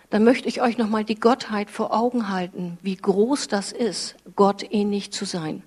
dann 0.10 0.24
möchte 0.24 0.48
ich 0.48 0.62
euch 0.62 0.78
nochmal 0.78 1.06
die 1.06 1.20
Gottheit 1.20 1.70
vor 1.70 1.94
Augen 1.94 2.30
halten, 2.30 2.78
wie 2.82 2.96
groß 2.96 3.48
das 3.48 3.72
ist, 3.72 4.16
Gott 4.36 4.64
ähnlich 4.70 5.12
zu 5.12 5.26
sein. 5.26 5.64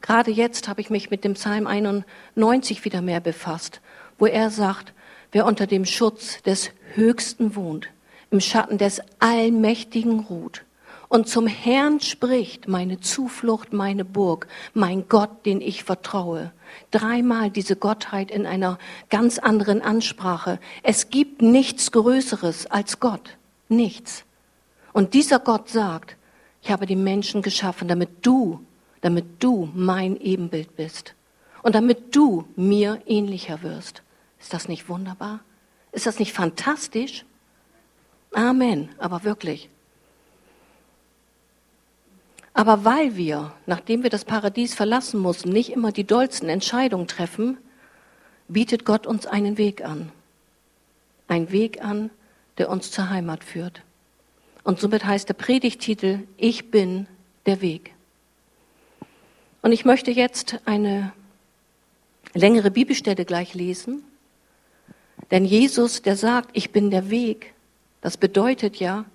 Gerade 0.00 0.30
jetzt 0.30 0.68
habe 0.68 0.80
ich 0.80 0.90
mich 0.90 1.10
mit 1.10 1.22
dem 1.22 1.34
Psalm 1.34 1.66
91 1.66 2.84
wieder 2.84 3.02
mehr 3.02 3.20
befasst, 3.20 3.80
wo 4.18 4.26
er 4.26 4.50
sagt, 4.50 4.92
wer 5.32 5.46
unter 5.46 5.66
dem 5.66 5.84
Schutz 5.84 6.42
des 6.42 6.70
Höchsten 6.94 7.54
wohnt, 7.54 7.88
im 8.34 8.40
Schatten 8.40 8.76
des 8.76 9.00
Allmächtigen 9.20 10.20
ruht 10.20 10.64
und 11.08 11.28
zum 11.28 11.46
Herrn 11.46 12.00
spricht, 12.00 12.68
meine 12.68 13.00
Zuflucht, 13.00 13.72
meine 13.72 14.04
Burg, 14.04 14.46
mein 14.74 15.08
Gott, 15.08 15.46
den 15.46 15.60
ich 15.60 15.84
vertraue. 15.84 16.52
Dreimal 16.90 17.50
diese 17.50 17.76
Gottheit 17.76 18.30
in 18.30 18.44
einer 18.44 18.78
ganz 19.08 19.38
anderen 19.38 19.80
Ansprache. 19.80 20.58
Es 20.82 21.08
gibt 21.08 21.40
nichts 21.40 21.92
Größeres 21.92 22.66
als 22.66 23.00
Gott. 23.00 23.38
Nichts. 23.68 24.24
Und 24.92 25.14
dieser 25.14 25.38
Gott 25.38 25.68
sagt, 25.70 26.16
ich 26.62 26.70
habe 26.70 26.86
die 26.86 26.96
Menschen 26.96 27.40
geschaffen, 27.40 27.88
damit 27.88 28.26
du 28.26 28.60
damit 29.04 29.44
du 29.44 29.68
mein 29.74 30.16
Ebenbild 30.16 30.76
bist 30.76 31.14
und 31.62 31.74
damit 31.74 32.16
du 32.16 32.46
mir 32.56 33.02
ähnlicher 33.04 33.62
wirst. 33.62 34.02
Ist 34.40 34.54
das 34.54 34.66
nicht 34.66 34.88
wunderbar? 34.88 35.40
Ist 35.92 36.06
das 36.06 36.18
nicht 36.18 36.32
fantastisch? 36.32 37.26
Amen, 38.34 38.88
aber 38.98 39.24
wirklich. 39.24 39.68
Aber 42.52 42.84
weil 42.84 43.16
wir, 43.16 43.52
nachdem 43.66 44.02
wir 44.02 44.10
das 44.10 44.24
Paradies 44.24 44.74
verlassen 44.74 45.20
mussten, 45.20 45.50
nicht 45.50 45.70
immer 45.70 45.92
die 45.92 46.04
dollsten 46.04 46.48
Entscheidungen 46.48 47.08
treffen, 47.08 47.58
bietet 48.48 48.84
Gott 48.84 49.06
uns 49.06 49.26
einen 49.26 49.58
Weg 49.58 49.84
an. 49.84 50.12
Ein 51.26 51.50
Weg 51.50 51.82
an, 51.82 52.10
der 52.58 52.70
uns 52.70 52.90
zur 52.90 53.10
Heimat 53.10 53.42
führt. 53.42 53.82
Und 54.62 54.78
somit 54.78 55.04
heißt 55.04 55.28
der 55.28 55.34
Predigtitel, 55.34 56.20
ich 56.36 56.70
bin 56.70 57.06
der 57.46 57.60
Weg. 57.60 57.92
Und 59.62 59.72
ich 59.72 59.84
möchte 59.84 60.10
jetzt 60.10 60.60
eine 60.64 61.12
längere 62.34 62.70
Bibelstelle 62.70 63.24
gleich 63.24 63.54
lesen. 63.54 64.04
Denn 65.30 65.44
Jesus, 65.44 66.02
der 66.02 66.16
sagt, 66.16 66.50
ich 66.52 66.70
bin 66.70 66.90
der 66.90 67.10
Weg, 67.10 67.53
das 68.04 68.18
bedeutet 68.18 68.76
ja, 68.76 69.06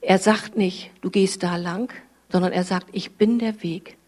er 0.00 0.18
sagt 0.18 0.56
nicht, 0.56 0.90
du 1.02 1.10
gehst 1.10 1.42
da 1.42 1.56
lang, 1.56 1.92
sondern 2.32 2.50
er 2.50 2.64
sagt, 2.64 2.86
ich 2.92 3.12
bin 3.12 3.38
der 3.38 3.62
Weg. 3.62 3.98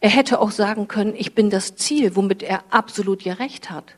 Er 0.00 0.10
hätte 0.10 0.40
auch 0.40 0.50
sagen 0.50 0.88
können, 0.88 1.14
ich 1.16 1.36
bin 1.36 1.50
das 1.50 1.76
Ziel, 1.76 2.16
womit 2.16 2.42
er 2.42 2.64
absolut 2.70 3.22
ja 3.22 3.34
recht 3.34 3.70
hat. 3.70 3.94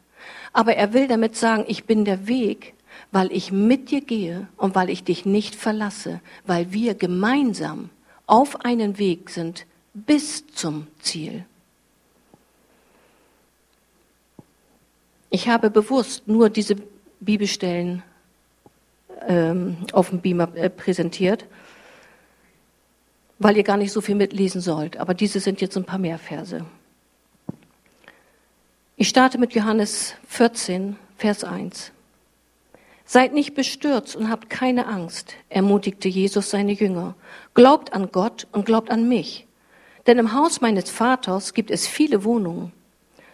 Aber 0.52 0.74
er 0.74 0.92
will 0.92 1.08
damit 1.08 1.36
sagen, 1.36 1.64
ich 1.66 1.84
bin 1.84 2.04
der 2.04 2.26
Weg, 2.26 2.74
weil 3.12 3.32
ich 3.32 3.50
mit 3.50 3.90
dir 3.90 4.02
gehe 4.02 4.46
und 4.58 4.74
weil 4.74 4.90
ich 4.90 5.04
dich 5.04 5.24
nicht 5.24 5.54
verlasse, 5.54 6.20
weil 6.44 6.70
wir 6.70 6.94
gemeinsam 6.94 7.88
auf 8.26 8.62
einen 8.62 8.98
Weg 8.98 9.30
sind 9.30 9.64
bis 9.94 10.46
zum 10.48 10.86
Ziel. 11.00 11.46
Ich 15.30 15.48
habe 15.48 15.70
bewusst 15.70 16.28
nur 16.28 16.50
diese 16.50 16.76
Bibelstellen 17.24 18.02
ähm, 19.26 19.76
auf 19.92 20.10
dem 20.10 20.20
Beamer 20.20 20.54
äh, 20.56 20.68
präsentiert, 20.68 21.46
weil 23.38 23.56
ihr 23.56 23.62
gar 23.62 23.76
nicht 23.76 23.92
so 23.92 24.00
viel 24.00 24.14
mitlesen 24.14 24.60
sollt. 24.60 24.96
Aber 24.96 25.14
diese 25.14 25.40
sind 25.40 25.60
jetzt 25.60 25.76
ein 25.76 25.84
paar 25.84 25.98
mehr 25.98 26.18
Verse. 26.18 26.64
Ich 28.96 29.08
starte 29.08 29.38
mit 29.38 29.54
Johannes 29.54 30.14
14, 30.28 30.96
Vers 31.16 31.44
1. 31.44 31.92
Seid 33.04 33.34
nicht 33.34 33.54
bestürzt 33.54 34.16
und 34.16 34.30
habt 34.30 34.48
keine 34.48 34.86
Angst, 34.86 35.34
ermutigte 35.48 36.08
Jesus 36.08 36.50
seine 36.50 36.72
Jünger. 36.72 37.14
Glaubt 37.54 37.92
an 37.92 38.10
Gott 38.12 38.46
und 38.52 38.64
glaubt 38.64 38.90
an 38.90 39.08
mich. 39.08 39.46
Denn 40.06 40.18
im 40.18 40.32
Haus 40.32 40.60
meines 40.60 40.90
Vaters 40.90 41.54
gibt 41.54 41.70
es 41.70 41.86
viele 41.86 42.24
Wohnungen. 42.24 42.72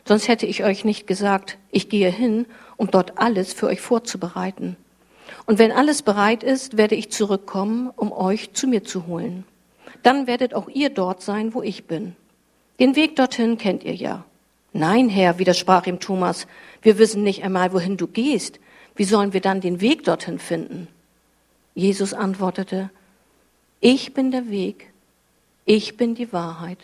Sonst 0.05 0.29
hätte 0.29 0.47
ich 0.47 0.65
euch 0.65 0.85
nicht 0.85 1.07
gesagt, 1.07 1.59
ich 1.71 1.89
gehe 1.89 2.11
hin, 2.11 2.47
um 2.79 2.91
dort 2.91 3.19
alles 3.19 3.53
für 3.53 3.67
euch 3.67 3.83
vorzubereiten. 3.83 4.77
Und 5.45 5.59
wenn 5.59 5.73
alles 5.73 6.01
bereit 6.01 6.43
ist, 6.43 6.79
werde 6.79 6.95
ich 6.95 7.11
zurückkommen, 7.11 7.91
um 7.95 8.13
euch 8.13 8.55
zu 8.55 8.67
mir 8.67 8.85
zu 8.85 9.07
holen. 9.07 9.45
Dann 10.03 10.27
werdet 10.27 10.55
auch 10.55 10.69
ihr 10.69 10.89
dort 10.89 11.21
sein, 11.21 11.53
wo 11.53 11.63
ich 11.63 11.85
bin. 11.85 12.17
Den 12.81 12.97
Weg 12.97 13.17
dorthin 13.17 13.59
kennt 13.59 13.85
ihr 13.85 13.95
ja. 13.95 14.25
Nein, 14.73 15.09
Herr, 15.09 15.39
widersprach 15.39 15.87
ihm 15.87 16.01
Thomas, 16.01 16.47
wir 16.83 16.99
wissen 16.99 17.23
nicht 17.23 17.43
einmal, 17.43 17.73
wohin 17.73 17.97
du 17.97 18.07
gehst. 18.07 18.61
Wie 18.95 19.05
sollen 19.05 19.33
wir 19.33 19.41
dann 19.41 19.61
den 19.61 19.81
Weg 19.81 20.05
dorthin 20.05 20.39
finden? 20.39 20.89
Jesus 21.75 22.15
antwortete, 22.15 22.91
ich 23.81 24.15
bin 24.15 24.31
der 24.31 24.51
Weg, 24.51 24.91
ich 25.65 25.97
bin 25.97 26.15
die 26.15 26.33
Wahrheit 26.33 26.79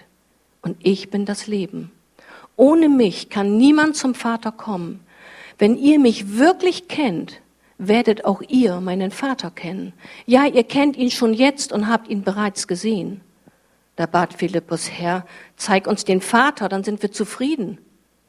und 0.62 0.76
ich 0.82 1.10
bin 1.10 1.24
das 1.24 1.46
Leben. 1.46 1.92
Ohne 2.56 2.88
mich 2.88 3.30
kann 3.30 3.56
niemand 3.56 3.96
zum 3.96 4.14
Vater 4.14 4.52
kommen. 4.52 5.00
Wenn 5.58 5.76
ihr 5.76 5.98
mich 5.98 6.36
wirklich 6.36 6.88
kennt, 6.88 7.40
werdet 7.78 8.24
auch 8.24 8.42
ihr 8.42 8.80
meinen 8.80 9.10
Vater 9.10 9.50
kennen. 9.50 9.92
Ja, 10.26 10.46
ihr 10.46 10.64
kennt 10.64 10.96
ihn 10.96 11.10
schon 11.10 11.34
jetzt 11.34 11.72
und 11.72 11.88
habt 11.88 12.08
ihn 12.08 12.22
bereits 12.22 12.66
gesehen. 12.66 13.20
Da 13.96 14.06
bat 14.06 14.34
Philippus, 14.34 14.90
Herr, 14.90 15.26
zeig 15.56 15.86
uns 15.86 16.04
den 16.04 16.20
Vater, 16.20 16.68
dann 16.68 16.82
sind 16.82 17.02
wir 17.02 17.12
zufrieden. 17.12 17.78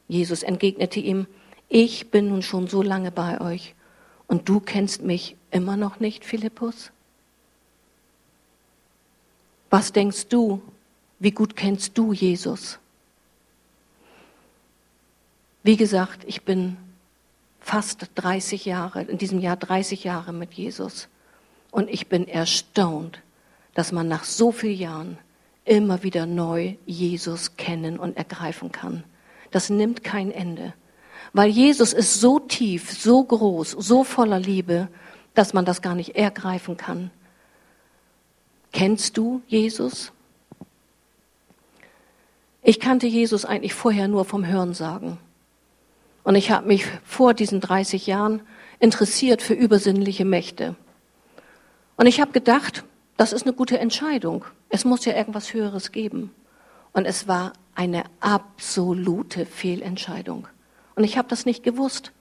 Jesus 0.08 0.44
entgegnete 0.44 1.00
ihm, 1.00 1.26
ich 1.70 2.12
bin 2.12 2.30
nun 2.30 2.44
schon 2.44 2.68
so 2.68 2.84
lange 2.84 3.12
bei 3.12 3.42
euch 3.42 3.74
und 4.28 4.48
du 4.48 4.60
kennst 4.60 5.02
mich 5.02 5.36
immer 5.52 5.78
noch 5.78 6.00
nicht, 6.00 6.26
Philippus? 6.26 6.92
Was 9.72 9.92
denkst 9.92 10.28
du? 10.28 10.62
Wie 11.20 11.32
gut 11.32 11.56
kennst 11.56 11.98
du 11.98 12.14
Jesus? 12.14 12.78
Wie 15.64 15.78
gesagt, 15.78 16.24
ich 16.28 16.44
bin 16.44 16.78
fast 17.66 18.12
30 18.14 18.66
Jahre, 18.66 19.02
in 19.02 19.18
diesem 19.18 19.40
Jahr 19.40 19.56
30 19.56 20.04
Jahre 20.04 20.34
mit 20.34 20.54
Jesus. 20.54 21.08
Und 21.72 21.90
ich 21.90 22.08
bin 22.08 22.28
erstaunt, 22.28 23.22
dass 23.74 23.92
man 23.92 24.08
nach 24.08 24.24
so 24.24 24.52
vielen 24.52 24.78
Jahren 24.78 25.18
immer 25.66 26.04
wieder 26.04 26.28
neu 26.28 26.76
Jesus 26.86 27.58
kennen 27.58 27.98
und 27.98 28.18
ergreifen 28.18 28.72
kann. 28.72 29.04
Das 29.50 29.72
nimmt 29.72 30.04
kein 30.04 30.30
Ende. 30.30 30.76
Weil 31.34 31.50
Jesus 31.50 31.92
ist 31.92 32.22
so 32.22 32.38
tief, 32.38 32.92
so 32.92 33.24
groß, 33.24 33.72
so 33.72 34.04
voller 34.04 34.40
Liebe, 34.40 34.88
dass 35.34 35.54
man 35.54 35.66
das 35.66 35.82
gar 35.82 35.96
nicht 35.96 36.16
ergreifen 36.16 36.78
kann. 36.78 37.10
Kennst 38.74 39.18
du 39.18 39.42
Jesus? 39.48 40.12
Ich 42.62 42.80
kannte 42.80 43.08
Jesus 43.08 43.44
eigentlich 43.44 43.74
vorher 43.74 44.08
nur 44.08 44.24
vom 44.24 44.46
Hörensagen. 44.46 45.18
Und 46.26 46.36
ich 46.36 46.50
habe 46.52 46.68
mich 46.68 46.86
vor 47.06 47.36
diesen 47.36 47.62
30 47.62 48.08
Jahren 48.08 48.42
interessiert 48.80 49.42
für 49.44 49.54
übersinnliche 49.54 50.26
Mächte. 50.26 50.76
Und 51.98 52.08
ich 52.08 52.20
habe 52.20 52.32
gedacht, 52.32 52.84
das 53.16 53.32
ist 53.32 53.44
eine 53.44 53.54
gute 53.54 53.80
Entscheidung. 53.80 54.44
Es 54.70 54.86
muss 54.86 55.06
ja 55.06 55.16
irgendwas 55.16 55.54
Höheres 55.54 55.92
geben. 55.92 56.32
Und 56.94 57.06
es 57.06 57.28
war 57.28 57.54
eine 57.76 58.06
absolute 58.22 59.46
Fehlentscheidung. 59.46 60.48
Und 60.96 61.04
ich 61.04 61.18
habe 61.18 61.28
das 61.28 61.46
nicht 61.46 61.64
gewusst. 61.64 62.12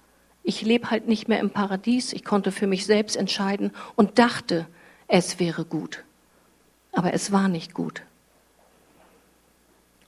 Ich 0.43 0.61
lebe 0.61 0.91
halt 0.91 1.09
nicht 1.09 1.27
mehr 1.27 1.41
im 1.41 1.51
Paradies. 1.51 2.13
Ich 2.13 2.25
konnte 2.25 2.53
für 2.53 2.67
mich 2.67 2.85
selbst 2.85 3.17
entscheiden 3.17 3.73
und 3.97 4.19
dachte, 4.19 4.67
es 5.09 5.41
wäre 5.41 5.65
gut. 5.65 6.05
Aber 6.93 7.15
es 7.15 7.33
war 7.33 7.49
nicht 7.49 7.73
gut. 7.73 8.03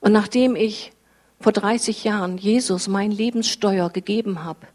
Und 0.00 0.12
nachdem 0.12 0.54
ich 0.54 0.92
vor 1.40 1.52
30 1.52 2.04
Jahren 2.04 2.38
Jesus 2.38 2.88
mein 2.88 3.10
Lebenssteuer 3.10 3.90
gegeben 3.90 4.44
habe, 4.44 4.66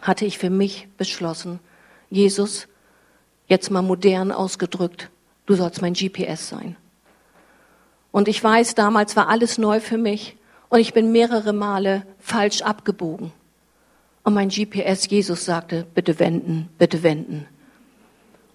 hatte 0.00 0.24
ich 0.24 0.38
für 0.38 0.50
mich 0.50 0.88
beschlossen, 0.96 1.60
Jesus, 2.10 2.68
jetzt 3.48 3.70
mal 3.70 3.82
modern 3.82 4.32
ausgedrückt, 4.32 5.10
du 5.46 5.54
sollst 5.54 5.82
mein 5.82 5.94
GPS 5.94 6.48
sein. 6.48 6.76
Und 8.12 8.28
ich 8.28 8.42
weiß, 8.42 8.74
damals 8.74 9.16
war 9.16 9.28
alles 9.28 9.58
neu 9.58 9.80
für 9.80 9.98
mich 9.98 10.36
und 10.68 10.80
ich 10.80 10.94
bin 10.94 11.12
mehrere 11.12 11.52
Male 11.52 12.06
falsch 12.18 12.62
abgebogen. 12.62 13.32
Und 14.22 14.34
mein 14.34 14.48
GPS 14.48 15.08
Jesus 15.08 15.44
sagte, 15.44 15.86
bitte 15.94 16.18
wenden, 16.18 16.68
bitte 16.78 17.02
wenden. 17.02 17.46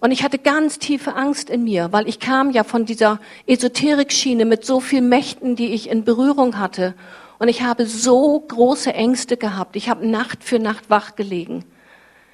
Und 0.02 0.10
ich 0.10 0.24
hatte 0.24 0.38
ganz 0.38 0.80
tiefe 0.80 1.14
Angst 1.14 1.48
in 1.48 1.62
mir, 1.62 1.92
weil 1.92 2.08
ich 2.08 2.18
kam 2.18 2.50
ja 2.50 2.64
von 2.64 2.86
dieser 2.86 3.20
Esoterik-Schiene 3.46 4.44
mit 4.44 4.64
so 4.64 4.80
vielen 4.80 5.08
Mächten, 5.08 5.54
die 5.54 5.68
ich 5.68 5.88
in 5.88 6.02
Berührung 6.02 6.58
hatte. 6.58 6.94
Und 7.38 7.46
ich 7.46 7.62
habe 7.62 7.86
so 7.86 8.40
große 8.40 8.92
Ängste 8.92 9.36
gehabt. 9.36 9.76
Ich 9.76 9.88
habe 9.88 10.04
Nacht 10.04 10.42
für 10.42 10.58
Nacht 10.58 10.90
wach 10.90 11.14
gelegen. 11.14 11.64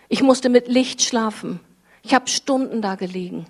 Ich 0.09 0.23
musste 0.23 0.49
mit 0.49 0.69
Licht 0.69 1.03
schlafen. 1.03 1.61
Ich 2.03 2.15
habe 2.15 2.27
Stunden 2.29 2.81
da 2.81 2.95
gelegen. 2.95 3.45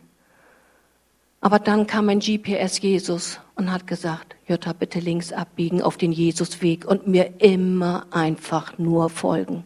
Aber 1.40 1.60
dann 1.60 1.87
kam 1.87 2.06
mein 2.06 2.18
GPS 2.18 2.80
Jesus 2.80 3.38
und 3.54 3.70
hat 3.70 3.87
gesagt, 3.87 4.34
Jutta, 4.48 4.72
bitte 4.72 4.98
links 4.98 5.32
abbiegen 5.32 5.80
auf 5.80 5.96
den 5.96 6.10
Jesusweg 6.10 6.84
und 6.84 7.06
mir 7.06 7.34
immer 7.40 8.08
einfach 8.10 8.78
nur 8.78 9.10
folgen. 9.10 9.64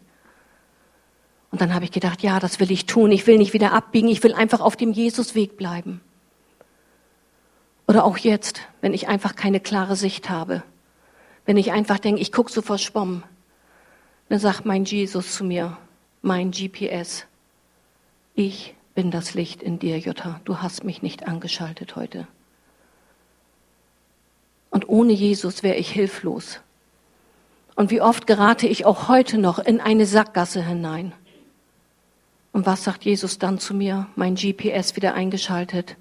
Und 1.52 1.61
dann 1.61 1.75
habe 1.75 1.85
ich 1.85 1.92
gedacht, 1.92 2.23
ja, 2.23 2.40
das 2.40 2.61
will 2.61 2.73
ich 2.73 2.87
tun. 2.87 3.12
Ich 3.12 3.26
will 3.26 3.37
nicht 3.37 3.52
wieder 3.52 3.73
abbiegen. 3.73 4.09
Ich 4.09 4.25
will 4.25 4.32
einfach 4.32 4.61
auf 4.61 4.75
dem 4.75 4.92
Jesusweg 4.92 5.59
bleiben. 5.59 6.00
Oder 7.87 8.04
auch 8.04 8.16
jetzt, 8.16 8.62
wenn 8.80 8.94
ich 8.94 9.06
einfach 9.06 9.37
keine 9.37 9.61
klare 9.61 9.94
Sicht 9.94 10.30
habe. 10.30 10.62
Wenn 11.44 11.59
ich 11.59 11.71
einfach 11.71 11.99
denke, 11.99 12.23
ich 12.23 12.32
gucke 12.32 12.50
so 12.50 12.62
verschwommen. 12.62 13.23
Dann 14.30 14.38
sagt 14.38 14.64
mein 14.64 14.85
Jesus 14.87 15.35
zu 15.35 15.44
mir, 15.44 15.76
mein 16.23 16.52
GPS, 16.52 17.26
ich 18.35 18.75
bin 18.94 19.11
das 19.11 19.35
Licht 19.35 19.62
in 19.62 19.78
dir, 19.78 19.99
Jutta. 19.99 20.40
Du 20.44 20.59
hast 20.59 20.85
mich 20.85 21.02
nicht 21.02 21.28
angeschaltet 21.28 21.97
heute. 21.97 22.26
Und 24.71 24.88
ohne 24.88 25.12
Jesus 25.12 25.62
wäre 25.62 25.76
ich 25.76 25.90
hilflos. 25.90 26.61
Und 27.75 27.90
wie 27.90 28.00
oft 28.00 28.26
gerate 28.26 28.66
ich 28.66 28.87
auch 28.87 29.09
heute 29.09 29.37
noch 29.37 29.59
in 29.59 29.82
eine 29.82 30.06
Sackgasse 30.06 30.64
hinein. 30.64 31.12
Und 32.52 32.66
was 32.66 32.85
sagt 32.85 33.04
Jesus 33.04 33.38
dann 33.38 33.59
zu 33.59 33.75
mir? 33.75 34.06
Mein 34.14 34.35
GPS 34.35 34.94
wieder 34.94 35.14
eingeschaltet. 35.14 35.97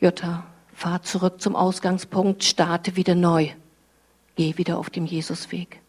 Jutta, 0.00 0.44
fahr 0.74 1.02
zurück 1.02 1.40
zum 1.40 1.56
Ausgangspunkt, 1.56 2.44
starte 2.44 2.96
wieder 2.96 3.14
neu. 3.14 3.50
Geh 4.34 4.58
wieder 4.58 4.78
auf 4.78 4.90
dem 4.90 5.06
Jesusweg. 5.06 5.80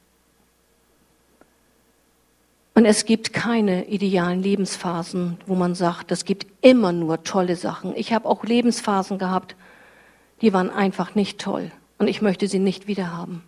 Und 2.76 2.86
es 2.86 3.06
gibt 3.06 3.34
keine 3.34 3.88
idealen 3.88 4.44
Lebensphasen, 4.44 5.40
wo 5.48 5.56
man 5.56 5.74
sagt, 5.74 6.12
es 6.12 6.26
gibt 6.26 6.46
immer 6.62 6.92
nur 6.92 7.24
tolle 7.24 7.56
Sachen. 7.56 7.96
Ich 7.96 8.14
habe 8.14 8.28
auch 8.28 8.44
Lebensphasen 8.44 9.18
gehabt, 9.18 9.56
die 10.42 10.54
waren 10.54 10.70
einfach 10.70 11.16
nicht 11.16 11.42
toll. 11.42 11.72
Und 11.98 12.08
ich 12.08 12.22
möchte 12.22 12.48
sie 12.48 12.60
nicht 12.60 12.86
wieder 12.86 13.12
haben. 13.12 13.42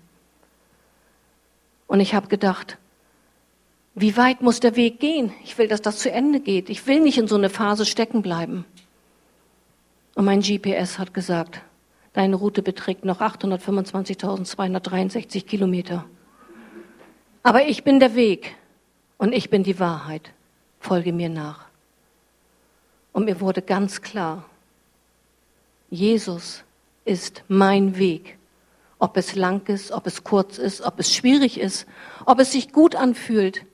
Und 1.85 1.99
ich 1.99 2.15
habe 2.15 2.27
gedacht, 2.27 2.79
wie 3.99 4.17
weit 4.17 4.41
muss 4.41 4.59
der 4.59 4.75
Weg 4.75 4.99
gehen? 4.99 5.31
Ich 5.43 5.57
will, 5.57 5.67
dass 5.67 5.81
das 5.81 5.97
zu 5.99 6.11
Ende 6.11 6.39
geht. 6.39 6.69
Ich 6.69 6.85
will 6.87 6.99
nicht 6.99 7.17
in 7.17 7.27
so 7.27 7.35
eine 7.35 7.49
Phase 7.49 7.85
stecken 7.85 8.21
bleiben. 8.21 8.65
Und 10.15 10.25
mein 10.25 10.41
GPS 10.41 10.99
hat 10.99 11.13
gesagt, 11.13 11.61
deine 12.13 12.35
Route 12.35 12.61
beträgt 12.61 13.05
noch 13.05 13.21
825.263 13.21 15.45
Kilometer. 15.45 16.05
Aber 17.43 17.67
ich 17.67 17.83
bin 17.83 17.99
der 17.99 18.15
Weg 18.15 18.55
und 19.17 19.33
ich 19.33 19.49
bin 19.49 19.63
die 19.63 19.79
Wahrheit. 19.79 20.31
Folge 20.79 21.13
mir 21.13 21.29
nach. 21.29 21.65
Und 23.11 23.25
mir 23.25 23.41
wurde 23.41 23.61
ganz 23.61 24.01
klar, 24.01 24.45
Jesus 25.89 26.63
ist 27.05 27.43
mein 27.47 27.97
Weg. 27.97 28.37
Ob 28.97 29.17
es 29.17 29.35
lang 29.35 29.67
ist, 29.67 29.91
ob 29.91 30.07
es 30.07 30.23
kurz 30.23 30.57
ist, 30.57 30.81
ob 30.81 30.99
es 30.99 31.13
schwierig 31.13 31.59
ist, 31.59 31.85
ob 32.25 32.39
es 32.39 32.51
sich 32.51 32.71
gut 32.71 32.95
anfühlt. 32.95 33.65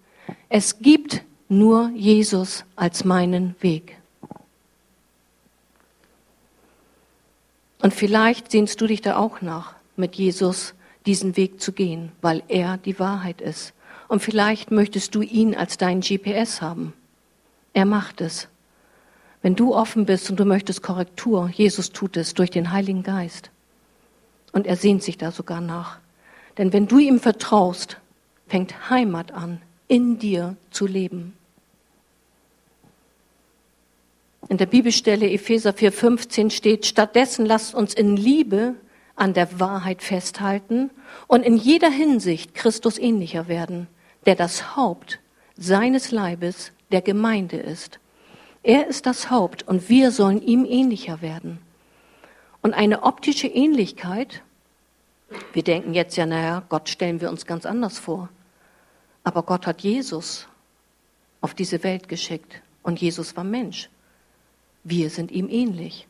Es 0.49 0.79
gibt 0.79 1.23
nur 1.49 1.89
Jesus 1.89 2.65
als 2.75 3.05
meinen 3.05 3.55
Weg. 3.61 3.97
Und 7.81 7.93
vielleicht 7.93 8.51
sehnst 8.51 8.81
du 8.81 8.87
dich 8.87 9.01
da 9.01 9.17
auch 9.17 9.41
nach, 9.41 9.75
mit 9.95 10.15
Jesus 10.15 10.73
diesen 11.05 11.37
Weg 11.37 11.61
zu 11.61 11.71
gehen, 11.71 12.11
weil 12.21 12.41
er 12.47 12.77
die 12.77 12.99
Wahrheit 12.99 13.41
ist. 13.41 13.73
Und 14.07 14.21
vielleicht 14.21 14.71
möchtest 14.71 15.13
du 15.13 15.21
ihn 15.21 15.55
als 15.55 15.77
deinen 15.77 16.01
GPS 16.01 16.61
haben. 16.61 16.93
Er 17.73 17.85
macht 17.85 18.21
es. 18.21 18.47
Wenn 19.41 19.55
du 19.55 19.75
offen 19.75 20.05
bist 20.05 20.29
und 20.29 20.39
du 20.39 20.45
möchtest 20.45 20.81
Korrektur, 20.81 21.49
Jesus 21.53 21.91
tut 21.91 22.17
es 22.17 22.33
durch 22.33 22.49
den 22.49 22.71
Heiligen 22.71 23.03
Geist. 23.03 23.51
Und 24.51 24.65
er 24.65 24.75
sehnt 24.75 25.03
sich 25.03 25.17
da 25.17 25.31
sogar 25.31 25.61
nach. 25.61 25.99
Denn 26.57 26.73
wenn 26.73 26.87
du 26.87 26.97
ihm 26.97 27.19
vertraust, 27.19 27.97
fängt 28.47 28.89
Heimat 28.89 29.31
an, 29.31 29.61
in 29.87 30.19
dir 30.19 30.55
zu 30.71 30.87
leben. 30.87 31.33
In 34.47 34.57
der 34.57 34.67
Bibelstelle 34.67 35.29
Epheser 35.29 35.71
4:15 35.73 36.51
steht, 36.51 36.85
stattdessen 36.85 37.45
lasst 37.45 37.73
uns 37.73 37.93
in 37.93 38.15
Liebe 38.15 38.75
an 39.15 39.33
der 39.33 39.59
Wahrheit 39.59 40.03
festhalten 40.03 40.91
und 41.27 41.43
in 41.43 41.57
jeder 41.57 41.89
Hinsicht 41.89 42.53
Christus 42.53 42.97
ähnlicher 42.97 43.47
werden, 43.47 43.87
der 44.25 44.35
das 44.35 44.75
Haupt 44.75 45.19
seines 45.57 46.11
Leibes 46.11 46.71
der 46.91 47.01
Gemeinde 47.01 47.57
ist. 47.57 47.99
Er 48.61 48.87
ist 48.87 49.05
das 49.05 49.29
Haupt 49.31 49.63
und 49.67 49.89
wir 49.89 50.11
sollen 50.11 50.41
ihm 50.41 50.65
ähnlicher 50.65 51.21
werden. 51.21 51.59
Und 52.61 52.73
eine 52.73 53.03
optische 53.03 53.47
Ähnlichkeit, 53.47 54.41
wir 55.53 55.63
denken 55.63 55.93
jetzt 55.93 56.17
ja, 56.17 56.25
naja, 56.25 56.63
Gott 56.69 56.89
stellen 56.89 57.21
wir 57.21 57.29
uns 57.29 57.45
ganz 57.45 57.65
anders 57.65 57.99
vor. 57.99 58.29
Aber 59.25 59.43
Gott 59.43 59.67
hat 59.67 59.81
Jesus 59.81 60.47
auf 61.41 61.53
diese 61.53 61.83
Welt 61.83 62.07
geschickt 62.07 62.61
und 62.83 63.01
Jesus 63.01 63.35
war 63.35 63.43
Mensch. 63.43 63.89
Wir 64.85 65.09
sind 65.09 65.31
ihm 65.31 65.49
ähnlich. 65.49 66.07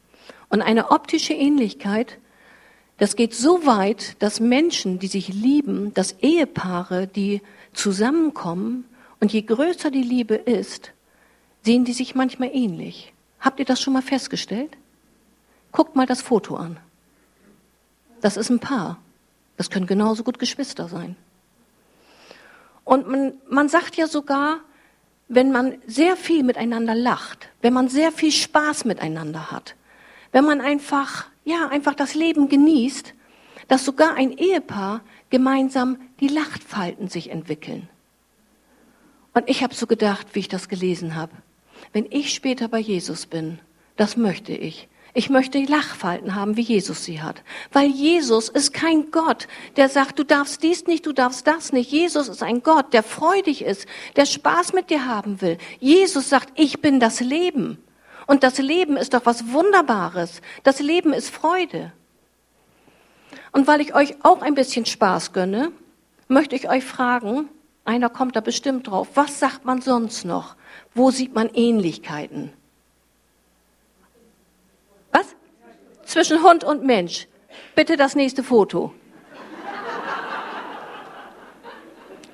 Und 0.50 0.62
eine 0.62 0.92
optische 0.92 1.34
Ähnlichkeit, 1.34 2.20
das 2.98 3.16
geht 3.16 3.34
so 3.34 3.66
weit, 3.66 4.22
dass 4.22 4.40
Menschen, 4.40 5.00
die 5.00 5.08
sich 5.08 5.30
lieben, 5.30 5.94
dass 5.94 6.12
Ehepaare, 6.22 7.08
die 7.08 7.42
zusammenkommen, 7.74 8.86
und 9.22 9.32
je 9.32 9.42
größer 9.42 9.92
die 9.92 10.04
Liebe 10.04 10.36
ist, 10.36 10.92
sehen 11.64 11.86
die 11.86 11.94
sich 11.94 12.16
manchmal 12.16 12.50
ähnlich. 12.54 13.14
Habt 13.40 13.60
ihr 13.60 13.66
das 13.66 13.82
schon 13.82 13.94
mal 13.94 14.02
festgestellt? 14.02 14.78
Guckt 15.72 15.96
mal 15.96 16.06
das 16.06 16.22
Foto 16.22 16.58
an. 16.58 16.78
Das 18.22 18.38
ist 18.38 18.50
ein 18.50 18.60
Paar. 18.60 19.00
Das 19.58 19.70
können 19.70 19.88
genauso 19.88 20.24
gut 20.24 20.38
Geschwister 20.38 20.90
sein. 20.90 21.16
Und 22.86 23.08
man, 23.10 23.34
man 23.50 23.68
sagt 23.68 23.98
ja 23.98 24.08
sogar, 24.08 24.62
wenn 25.28 25.52
man 25.52 25.80
sehr 25.88 26.16
viel 26.16 26.44
miteinander 26.44 26.96
lacht, 26.96 27.50
wenn 27.62 27.74
man 27.74 27.90
sehr 27.90 28.12
viel 28.12 28.32
Spaß 28.32 28.86
miteinander 28.86 29.52
hat, 29.52 29.76
wenn 30.32 30.46
man 30.46 30.62
einfach, 30.62 31.26
ja, 31.44 31.68
einfach 31.68 31.96
das 31.96 32.14
Leben 32.14 32.48
genießt, 32.48 33.14
dass 33.68 33.84
sogar 33.84 34.16
ein 34.16 34.32
Ehepaar 34.32 35.02
gemeinsam 35.30 35.98
die 36.20 36.28
Lachfalten 36.28 37.08
sich 37.08 37.32
entwickeln. 37.32 37.90
Und 39.34 39.50
ich 39.50 39.64
habe 39.64 39.74
so 39.74 39.88
gedacht, 39.88 40.28
wie 40.34 40.40
ich 40.40 40.48
das 40.48 40.70
gelesen 40.70 41.16
habe. 41.16 41.34
Wenn 41.92 42.06
ich 42.10 42.34
später 42.34 42.68
bei 42.68 42.80
Jesus 42.80 43.26
bin, 43.26 43.60
das 43.98 44.16
möchte 44.16 44.54
ich. 44.54 44.88
Ich 45.18 45.30
möchte 45.30 45.64
Lachfalten 45.64 46.36
haben, 46.36 46.58
wie 46.58 46.62
Jesus 46.62 47.06
sie 47.06 47.22
hat. 47.22 47.42
Weil 47.72 47.88
Jesus 47.90 48.50
ist 48.50 48.74
kein 48.74 49.12
Gott, 49.12 49.48
der 49.78 49.88
sagt, 49.88 50.20
du 50.20 50.26
darfst 50.26 50.62
dies 50.62 50.88
nicht, 50.88 51.06
du 51.06 51.14
darfst 51.14 51.48
das 51.48 51.72
nicht. 51.72 51.90
Jesus 51.90 52.28
ist 52.28 52.44
ein 52.44 52.62
Gott, 52.62 52.94
der 52.94 53.02
freudig 53.02 53.64
ist, 53.64 53.88
der 54.18 54.26
Spaß 54.26 54.74
mit 54.74 54.90
dir 54.90 55.06
haben 55.06 55.40
will. 55.40 55.58
Jesus 55.80 56.28
sagt, 56.28 56.52
ich 56.60 56.82
bin 56.82 57.00
das 57.00 57.22
Leben. 57.22 57.82
Und 58.28 58.44
das 58.44 58.58
Leben 58.58 58.98
ist 58.98 59.14
doch 59.14 59.26
was 59.26 59.54
Wunderbares. 59.54 60.42
Das 60.64 60.82
Leben 60.82 61.14
ist 61.14 61.30
Freude. 61.30 61.94
Und 63.54 63.68
weil 63.68 63.80
ich 63.80 63.96
euch 63.96 64.18
auch 64.22 64.42
ein 64.42 64.54
bisschen 64.54 64.86
Spaß 64.86 65.32
gönne, 65.32 65.72
möchte 66.28 66.58
ich 66.58 66.70
euch 66.70 66.84
fragen, 66.84 67.48
einer 67.86 68.10
kommt 68.10 68.36
da 68.36 68.42
bestimmt 68.42 68.88
drauf, 68.88 69.08
was 69.14 69.40
sagt 69.40 69.64
man 69.64 69.82
sonst 69.82 70.26
noch? 70.26 70.58
Wo 70.94 71.10
sieht 71.10 71.34
man 71.34 71.50
Ähnlichkeiten? 71.54 72.52
Was? 75.16 75.36
Zwischen 76.06 76.44
Hund 76.44 76.64
und 76.64 76.84
Mensch. 76.84 77.28
Bitte 77.76 77.98
das 77.98 78.16
nächste 78.16 78.44
Foto. 78.44 78.94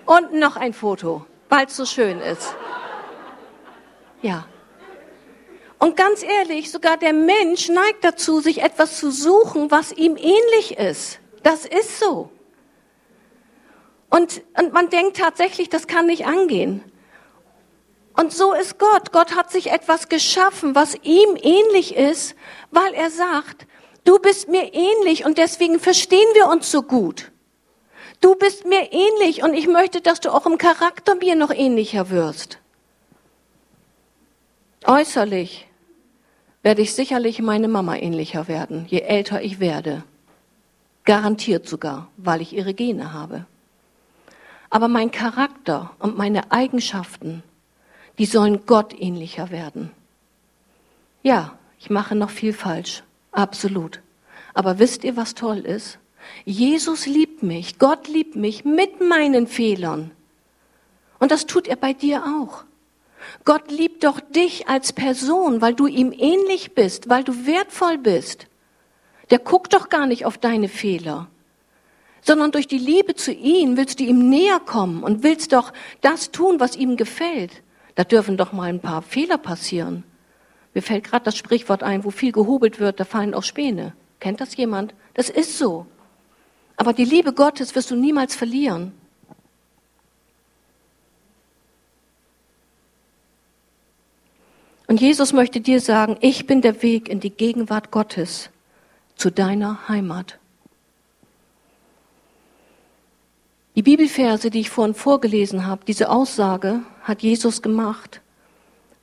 Und 0.05 0.33
noch 0.33 0.57
ein 0.57 0.73
Foto, 0.73 1.25
weil 1.49 1.65
es 1.65 1.75
so 1.75 1.85
schön 1.85 2.19
ist. 2.19 2.53
Ja. 4.21 4.45
Und 5.79 5.95
ganz 5.95 6.21
ehrlich, 6.21 6.69
sogar 6.69 6.97
der 6.97 7.13
Mensch 7.13 7.69
neigt 7.69 8.03
dazu, 8.03 8.39
sich 8.39 8.61
etwas 8.61 8.99
zu 8.99 9.09
suchen, 9.09 9.71
was 9.71 9.91
ihm 9.91 10.15
ähnlich 10.15 10.77
ist. 10.77 11.19
Das 11.43 11.65
ist 11.65 11.99
so. 11.99 12.29
Und, 14.09 14.41
und 14.59 14.73
man 14.73 14.89
denkt 14.89 15.17
tatsächlich, 15.17 15.69
das 15.69 15.87
kann 15.87 16.05
nicht 16.05 16.27
angehen. 16.27 16.83
Und 18.13 18.33
so 18.33 18.53
ist 18.53 18.77
Gott. 18.77 19.11
Gott 19.11 19.35
hat 19.35 19.51
sich 19.51 19.71
etwas 19.71 20.09
geschaffen, 20.09 20.75
was 20.75 20.95
ihm 21.03 21.37
ähnlich 21.41 21.95
ist, 21.95 22.35
weil 22.71 22.93
er 22.93 23.09
sagt, 23.09 23.65
du 24.03 24.19
bist 24.19 24.49
mir 24.49 24.73
ähnlich 24.73 25.25
und 25.25 25.37
deswegen 25.37 25.79
verstehen 25.79 26.27
wir 26.33 26.47
uns 26.47 26.71
so 26.71 26.83
gut. 26.83 27.31
Du 28.19 28.35
bist 28.35 28.65
mir 28.65 28.91
ähnlich 28.91 29.43
und 29.43 29.53
ich 29.53 29.67
möchte, 29.67 30.01
dass 30.01 30.19
du 30.19 30.31
auch 30.31 30.45
im 30.45 30.57
Charakter 30.57 31.15
mir 31.15 31.35
noch 31.35 31.51
ähnlicher 31.51 32.09
wirst. 32.09 32.59
Äußerlich 34.85 35.67
werde 36.63 36.81
ich 36.81 36.93
sicherlich 36.93 37.41
meine 37.41 37.67
Mama 37.67 37.95
ähnlicher 37.95 38.47
werden, 38.47 38.85
je 38.87 38.99
älter 38.99 39.41
ich 39.41 39.59
werde. 39.59 40.03
Garantiert 41.05 41.67
sogar, 41.67 42.09
weil 42.17 42.41
ich 42.41 42.53
ihre 42.53 42.73
Gene 42.75 43.13
habe. 43.13 43.45
Aber 44.69 44.87
mein 44.87 45.11
Charakter 45.11 45.91
und 45.99 46.17
meine 46.17 46.51
Eigenschaften 46.51 47.43
die 48.17 48.25
sollen 48.25 48.65
Gott 48.65 48.93
ähnlicher 48.99 49.51
werden. 49.51 49.91
Ja, 51.23 51.57
ich 51.79 51.89
mache 51.89 52.15
noch 52.15 52.29
viel 52.29 52.53
falsch, 52.53 53.03
absolut. 53.31 54.01
Aber 54.53 54.79
wisst 54.79 55.03
ihr, 55.03 55.15
was 55.15 55.35
toll 55.35 55.59
ist? 55.59 55.99
Jesus 56.45 57.05
liebt 57.05 57.43
mich, 57.43 57.79
Gott 57.79 58.07
liebt 58.07 58.35
mich 58.35 58.65
mit 58.65 59.01
meinen 59.01 59.47
Fehlern. 59.47 60.11
Und 61.19 61.31
das 61.31 61.45
tut 61.45 61.67
er 61.67 61.75
bei 61.75 61.93
dir 61.93 62.23
auch. 62.25 62.63
Gott 63.45 63.71
liebt 63.71 64.03
doch 64.03 64.19
dich 64.19 64.67
als 64.67 64.93
Person, 64.93 65.61
weil 65.61 65.73
du 65.73 65.87
ihm 65.87 66.11
ähnlich 66.11 66.73
bist, 66.73 67.09
weil 67.09 67.23
du 67.23 67.45
wertvoll 67.45 67.97
bist. 67.97 68.47
Der 69.29 69.39
guckt 69.39 69.73
doch 69.73 69.89
gar 69.89 70.07
nicht 70.07 70.25
auf 70.25 70.37
deine 70.37 70.67
Fehler, 70.67 71.27
sondern 72.21 72.51
durch 72.51 72.67
die 72.67 72.77
Liebe 72.77 73.15
zu 73.15 73.31
ihm 73.31 73.77
willst 73.77 73.99
du 73.99 74.03
ihm 74.03 74.29
näher 74.29 74.59
kommen 74.59 75.03
und 75.03 75.23
willst 75.23 75.53
doch 75.53 75.71
das 76.01 76.31
tun, 76.31 76.59
was 76.59 76.75
ihm 76.75 76.97
gefällt. 76.97 77.63
Da 77.95 78.03
dürfen 78.03 78.37
doch 78.37 78.53
mal 78.53 78.69
ein 78.69 78.79
paar 78.79 79.01
Fehler 79.01 79.37
passieren. 79.37 80.03
Mir 80.73 80.81
fällt 80.81 81.03
gerade 81.03 81.25
das 81.25 81.37
Sprichwort 81.37 81.83
ein, 81.83 82.03
wo 82.03 82.11
viel 82.11 82.31
gehobelt 82.31 82.79
wird, 82.79 82.99
da 82.99 83.05
fallen 83.05 83.33
auch 83.33 83.43
Späne. 83.43 83.93
Kennt 84.19 84.39
das 84.39 84.55
jemand? 84.55 84.93
Das 85.13 85.29
ist 85.29 85.57
so. 85.57 85.85
Aber 86.77 86.93
die 86.93 87.05
Liebe 87.05 87.33
Gottes 87.33 87.75
wirst 87.75 87.91
du 87.91 87.95
niemals 87.95 88.35
verlieren. 88.35 88.93
Und 94.87 94.99
Jesus 94.99 95.31
möchte 95.31 95.61
dir 95.61 95.79
sagen, 95.79 96.17
ich 96.21 96.47
bin 96.47 96.61
der 96.61 96.81
Weg 96.81 97.07
in 97.07 97.19
die 97.19 97.29
Gegenwart 97.29 97.91
Gottes 97.91 98.49
zu 99.15 99.29
deiner 99.29 99.87
Heimat. 99.87 100.37
Die 103.75 103.83
Bibelverse, 103.83 104.49
die 104.49 104.59
ich 104.59 104.69
vorhin 104.69 104.93
vorgelesen 104.93 105.65
habe, 105.65 105.85
diese 105.85 106.09
Aussage 106.09 106.81
hat 107.11 107.21
Jesus 107.21 107.61
gemacht, 107.61 108.21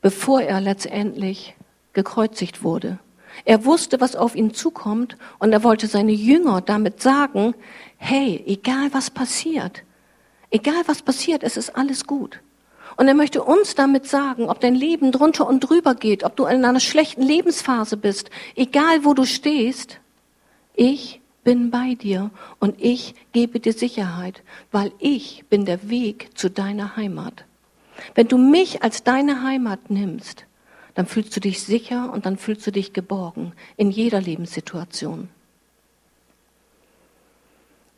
bevor 0.02 0.42
er 0.42 0.60
letztendlich 0.60 1.54
gekreuzigt 1.92 2.62
wurde. 2.62 2.98
Er 3.44 3.64
wusste, 3.64 4.00
was 4.00 4.16
auf 4.16 4.34
ihn 4.34 4.52
zukommt 4.52 5.16
und 5.38 5.52
er 5.52 5.62
wollte 5.62 5.86
seine 5.86 6.12
Jünger 6.12 6.60
damit 6.60 7.00
sagen, 7.00 7.54
hey, 7.96 8.42
egal 8.46 8.88
was 8.92 9.10
passiert, 9.10 9.84
Egal 10.50 10.82
was 10.86 11.02
passiert, 11.02 11.42
es 11.42 11.56
ist 11.56 11.76
alles 11.76 12.06
gut. 12.06 12.40
Und 12.96 13.06
er 13.06 13.14
möchte 13.14 13.42
uns 13.44 13.74
damit 13.74 14.06
sagen, 14.06 14.48
ob 14.48 14.60
dein 14.60 14.74
Leben 14.74 15.12
drunter 15.12 15.46
und 15.46 15.60
drüber 15.60 15.94
geht, 15.94 16.24
ob 16.24 16.36
du 16.36 16.46
in 16.46 16.64
einer 16.64 16.80
schlechten 16.80 17.22
Lebensphase 17.22 17.96
bist, 17.96 18.30
egal 18.56 19.04
wo 19.04 19.14
du 19.14 19.24
stehst, 19.24 20.00
ich 20.74 21.20
bin 21.44 21.70
bei 21.70 21.94
dir 21.94 22.30
und 22.58 22.74
ich 22.78 23.14
gebe 23.32 23.60
dir 23.60 23.72
Sicherheit, 23.72 24.42
weil 24.72 24.92
ich 24.98 25.44
bin 25.48 25.64
der 25.64 25.90
Weg 25.90 26.30
zu 26.36 26.50
deiner 26.50 26.96
Heimat. 26.96 27.44
Wenn 28.14 28.28
du 28.28 28.38
mich 28.38 28.82
als 28.82 29.02
deine 29.02 29.42
Heimat 29.42 29.90
nimmst, 29.90 30.46
dann 30.94 31.06
fühlst 31.06 31.34
du 31.36 31.40
dich 31.40 31.62
sicher 31.62 32.12
und 32.12 32.26
dann 32.26 32.36
fühlst 32.36 32.66
du 32.66 32.72
dich 32.72 32.92
geborgen 32.92 33.52
in 33.76 33.90
jeder 33.90 34.20
Lebenssituation. 34.20 35.28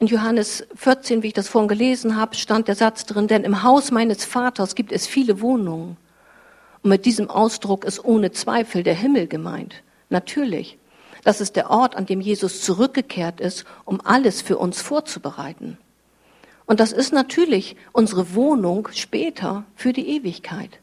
In 0.01 0.07
Johannes 0.07 0.67
14, 0.75 1.23
wie 1.23 1.29
ich 1.29 1.33
das 1.35 1.49
vorhin 1.49 1.69
gelesen 1.69 2.17
habe, 2.17 2.35
stand 2.35 2.69
der 2.69 2.75
Satz 2.75 3.05
drin, 3.05 3.27
denn 3.27 3.45
im 3.45 3.63
Haus 3.63 3.91
meines 3.91 4.25
Vaters 4.25 4.75
gibt 4.75 4.93
es 4.93 5.07
viele 5.07 5.43
Wohnungen. 5.43 5.99
Und 6.83 6.89
mit 6.89 7.05
diesem 7.05 7.29
Ausdruck 7.29 7.85
ist 7.85 8.03
ohne 8.03 8.33
Zweifel 8.33 8.83
der 8.83 8.95
Himmel 8.95 9.27
gemeint. 9.27 9.83
Natürlich. 10.09 10.79
Das 11.23 11.43
ist 11.43 11.55
der 11.55 11.71
Ort, 11.71 11.97
an 11.97 12.07
dem 12.07 12.23
Jesus 12.23 12.63
zurückgekehrt 12.63 13.41
ist, 13.41 13.67
um 13.85 14.01
alles 14.03 14.41
für 14.41 14.57
uns 14.57 14.81
vorzubereiten. 14.81 15.77
Und 16.70 16.78
das 16.78 16.92
ist 16.92 17.12
natürlich 17.12 17.74
unsere 17.90 18.37
Wohnung 18.37 18.87
später 18.92 19.64
für 19.74 19.92
die 19.92 20.09
Ewigkeit. 20.09 20.78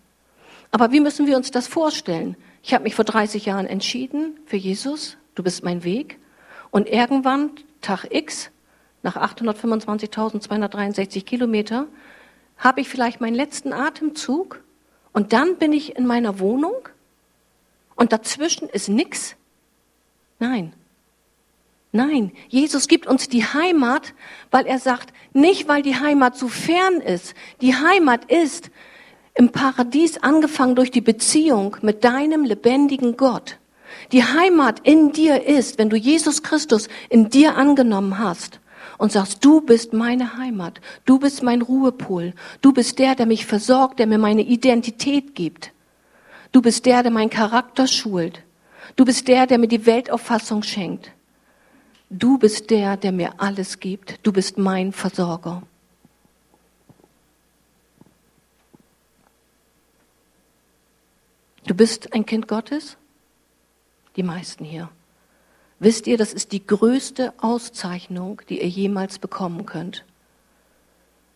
Aber 0.70 0.92
wie 0.92 1.00
müssen 1.00 1.28
wir 1.28 1.38
uns 1.38 1.50
das 1.50 1.70
vorstellen? 1.70 2.36
Ich 2.62 2.74
habe 2.74 2.84
mich 2.84 2.94
vor 2.94 3.06
30 3.06 3.46
Jahren 3.46 3.66
entschieden 3.66 4.38
für 4.46 4.58
Jesus, 4.58 5.16
du 5.36 5.44
bist 5.44 5.64
mein 5.64 5.86
Weg. 5.86 6.20
Und 6.72 6.90
irgendwann, 6.90 7.52
Tag 7.80 8.06
X, 8.10 8.52
nach 9.02 9.16
825.263 9.16 11.24
Kilometer, 11.24 11.88
habe 12.58 12.82
ich 12.82 12.90
vielleicht 12.90 13.22
meinen 13.22 13.36
letzten 13.36 13.72
Atemzug 13.72 14.62
und 15.14 15.32
dann 15.32 15.56
bin 15.56 15.72
ich 15.72 15.96
in 15.96 16.06
meiner 16.06 16.40
Wohnung 16.40 16.90
und 17.96 18.12
dazwischen 18.12 18.68
ist 18.68 18.90
nichts. 18.90 19.38
Nein. 20.38 20.74
Nein, 21.92 22.32
Jesus 22.50 22.88
gibt 22.88 23.08
uns 23.08 23.30
die 23.30 23.46
Heimat, 23.46 24.14
weil 24.52 24.66
er 24.66 24.80
sagt, 24.80 25.14
nicht 25.34 25.68
weil 25.68 25.82
die 25.82 25.96
Heimat 25.96 26.38
so 26.38 26.48
fern 26.48 26.96
ist. 26.96 27.34
Die 27.62 27.76
Heimat 27.76 28.26
ist 28.26 28.70
im 29.36 29.50
Paradies 29.52 30.18
angefangen 30.18 30.76
durch 30.76 30.92
die 30.92 31.02
Beziehung 31.02 31.78
mit 31.82 32.04
deinem 32.04 32.44
lebendigen 32.44 33.16
Gott. 33.18 33.58
Die 34.12 34.24
Heimat 34.24 34.82
in 34.84 35.12
dir 35.12 35.46
ist, 35.46 35.78
wenn 35.78 35.90
du 35.90 35.96
Jesus 35.96 36.44
Christus 36.44 36.90
in 37.10 37.30
dir 37.30 37.56
angenommen 37.56 38.20
hast 38.20 38.60
und 38.98 39.12
sagst, 39.12 39.44
du 39.46 39.62
bist 39.62 39.94
meine 39.94 40.38
Heimat, 40.38 40.82
du 41.06 41.20
bist 41.20 41.44
mein 41.44 41.62
Ruhepol, 41.62 42.34
du 42.62 42.74
bist 42.74 43.00
der, 43.00 43.16
der 43.16 43.26
mich 43.26 43.46
versorgt, 43.46 44.00
der 44.00 44.08
mir 44.08 44.18
meine 44.18 44.42
Identität 44.42 45.36
gibt. 45.36 45.72
Du 46.52 46.62
bist 46.62 46.86
der, 46.86 47.04
der 47.04 47.12
meinen 47.12 47.30
Charakter 47.30 47.88
schult. 47.88 48.42
Du 48.96 49.06
bist 49.06 49.28
der, 49.28 49.48
der 49.48 49.58
mir 49.58 49.68
die 49.68 49.86
Weltauffassung 49.86 50.64
schenkt. 50.64 51.12
Du 52.10 52.38
bist 52.38 52.70
der, 52.70 52.96
der 52.96 53.12
mir 53.12 53.40
alles 53.42 53.80
gibt. 53.80 54.26
Du 54.26 54.32
bist 54.32 54.58
mein 54.58 54.94
Versorger. 54.94 55.64
Du 61.66 61.74
bist 61.74 62.14
ein 62.14 62.26
Kind 62.26 62.48
Gottes? 62.48 62.96
Die 64.16 64.24
meisten 64.24 64.64
hier. 64.64 64.90
Wisst 65.80 66.08
ihr, 66.08 66.18
das 66.18 66.34
ist 66.34 66.54
die 66.54 66.66
größte 66.66 67.34
Auszeichnung, 67.40 68.42
die 68.48 68.62
ihr 68.62 68.70
jemals 68.70 69.20
bekommen 69.20 69.66
könnt. 69.66 70.06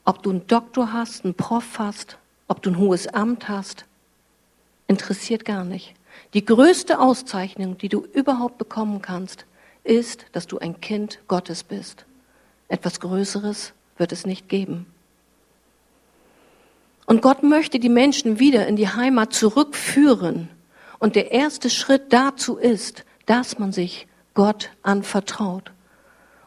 Ob 0.05 0.23
du 0.23 0.31
einen 0.31 0.47
Doktor 0.47 0.93
hast, 0.93 1.25
einen 1.25 1.35
Prof 1.35 1.77
hast, 1.77 2.17
ob 2.47 2.61
du 2.61 2.71
ein 2.71 2.77
hohes 2.77 3.07
Amt 3.07 3.49
hast, 3.49 3.85
interessiert 4.87 5.43
gar 5.45 5.65
nicht. 5.65 5.93
Die 6.33 6.43
größte 6.43 6.99
Auszeichnung, 6.99 7.77
die 7.77 7.89
du 7.89 8.03
überhaupt 8.13 8.57
bekommen 8.57 9.01
kannst, 9.01 9.45
ist, 9.83 10.25
dass 10.31 10.47
du 10.47 10.59
ein 10.59 10.79
Kind 10.81 11.19
Gottes 11.27 11.63
bist. 11.63 12.05
Etwas 12.67 12.99
Größeres 12.99 13.73
wird 13.97 14.11
es 14.11 14.25
nicht 14.25 14.49
geben. 14.49 14.85
Und 17.05 17.21
Gott 17.21 17.43
möchte 17.43 17.79
die 17.79 17.89
Menschen 17.89 18.39
wieder 18.39 18.67
in 18.67 18.75
die 18.75 18.87
Heimat 18.87 19.33
zurückführen. 19.33 20.49
Und 20.99 21.15
der 21.15 21.31
erste 21.31 21.69
Schritt 21.69 22.13
dazu 22.13 22.57
ist, 22.57 23.03
dass 23.25 23.59
man 23.59 23.71
sich 23.71 24.07
Gott 24.33 24.69
anvertraut. 24.83 25.71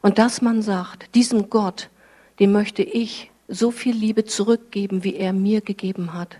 Und 0.00 0.18
dass 0.18 0.40
man 0.40 0.62
sagt, 0.62 1.14
diesem 1.14 1.50
Gott, 1.50 1.90
dem 2.38 2.52
möchte 2.52 2.82
ich 2.82 3.30
so 3.48 3.70
viel 3.70 3.94
Liebe 3.94 4.24
zurückgeben, 4.24 5.04
wie 5.04 5.16
er 5.16 5.32
mir 5.32 5.60
gegeben 5.60 6.14
hat. 6.14 6.38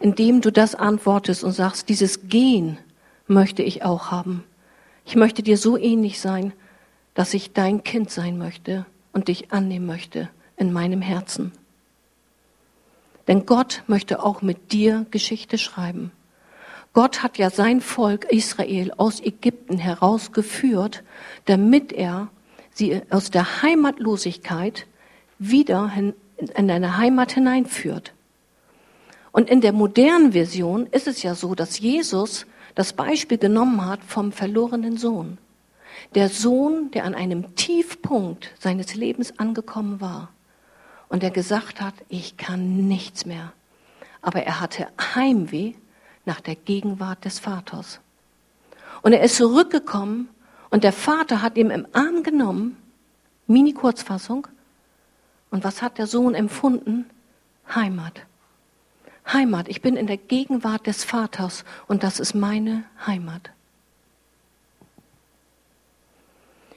Indem 0.00 0.40
du 0.40 0.50
das 0.50 0.74
antwortest 0.74 1.44
und 1.44 1.52
sagst, 1.52 1.88
dieses 1.88 2.28
Gehen 2.28 2.78
möchte 3.26 3.62
ich 3.62 3.84
auch 3.84 4.10
haben. 4.10 4.44
Ich 5.08 5.16
möchte 5.16 5.42
dir 5.42 5.56
so 5.56 5.78
ähnlich 5.78 6.20
sein, 6.20 6.52
dass 7.14 7.32
ich 7.32 7.54
dein 7.54 7.82
Kind 7.82 8.10
sein 8.10 8.36
möchte 8.36 8.84
und 9.14 9.28
dich 9.28 9.52
annehmen 9.52 9.86
möchte 9.86 10.28
in 10.58 10.70
meinem 10.70 11.00
Herzen. 11.00 11.52
Denn 13.26 13.46
Gott 13.46 13.84
möchte 13.86 14.22
auch 14.22 14.42
mit 14.42 14.70
dir 14.70 15.06
Geschichte 15.10 15.56
schreiben. 15.56 16.12
Gott 16.92 17.22
hat 17.22 17.38
ja 17.38 17.48
sein 17.48 17.80
Volk 17.80 18.26
Israel 18.26 18.92
aus 18.98 19.22
Ägypten 19.22 19.78
herausgeführt, 19.78 21.02
damit 21.46 21.90
er 21.90 22.28
sie 22.74 23.00
aus 23.08 23.30
der 23.30 23.62
Heimatlosigkeit 23.62 24.86
wieder 25.38 25.90
in 26.36 26.70
eine 26.70 26.98
Heimat 26.98 27.32
hineinführt. 27.32 28.12
Und 29.32 29.48
in 29.48 29.62
der 29.62 29.72
modernen 29.72 30.32
Version 30.32 30.86
ist 30.86 31.06
es 31.06 31.22
ja 31.22 31.34
so, 31.34 31.54
dass 31.54 31.78
Jesus 31.78 32.44
das 32.78 32.92
Beispiel 32.92 33.38
genommen 33.38 33.84
hat 33.84 34.04
vom 34.04 34.30
verlorenen 34.30 34.98
Sohn. 34.98 35.38
Der 36.14 36.28
Sohn, 36.28 36.92
der 36.92 37.06
an 37.06 37.16
einem 37.16 37.56
Tiefpunkt 37.56 38.52
seines 38.60 38.94
Lebens 38.94 39.36
angekommen 39.36 40.00
war 40.00 40.28
und 41.08 41.24
der 41.24 41.32
gesagt 41.32 41.80
hat, 41.80 41.94
ich 42.08 42.36
kann 42.36 42.86
nichts 42.86 43.26
mehr. 43.26 43.52
Aber 44.22 44.44
er 44.44 44.60
hatte 44.60 44.86
Heimweh 45.16 45.72
nach 46.24 46.40
der 46.40 46.54
Gegenwart 46.54 47.24
des 47.24 47.40
Vaters. 47.40 47.98
Und 49.02 49.12
er 49.12 49.22
ist 49.22 49.34
zurückgekommen 49.34 50.28
und 50.70 50.84
der 50.84 50.92
Vater 50.92 51.42
hat 51.42 51.56
ihn 51.56 51.70
im 51.70 51.84
Arm 51.94 52.22
genommen, 52.22 52.76
Mini-Kurzfassung. 53.48 54.46
Und 55.50 55.64
was 55.64 55.82
hat 55.82 55.98
der 55.98 56.06
Sohn 56.06 56.36
empfunden? 56.36 57.10
Heimat. 57.74 58.20
Heimat. 59.32 59.68
Ich 59.68 59.82
bin 59.82 59.96
in 59.96 60.06
der 60.06 60.16
Gegenwart 60.16 60.86
des 60.86 61.04
Vaters 61.04 61.64
und 61.86 62.02
das 62.02 62.20
ist 62.20 62.34
meine 62.34 62.84
Heimat. 63.06 63.50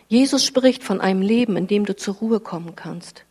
Jesus 0.08 0.44
spricht 0.44 0.84
von 0.84 1.00
einem 1.00 1.22
Leben, 1.22 1.56
in 1.56 1.68
dem 1.68 1.86
du 1.86 1.96
zur 1.96 2.16
Ruhe 2.16 2.42
kommen 2.42 2.76
kannst, 2.76 3.24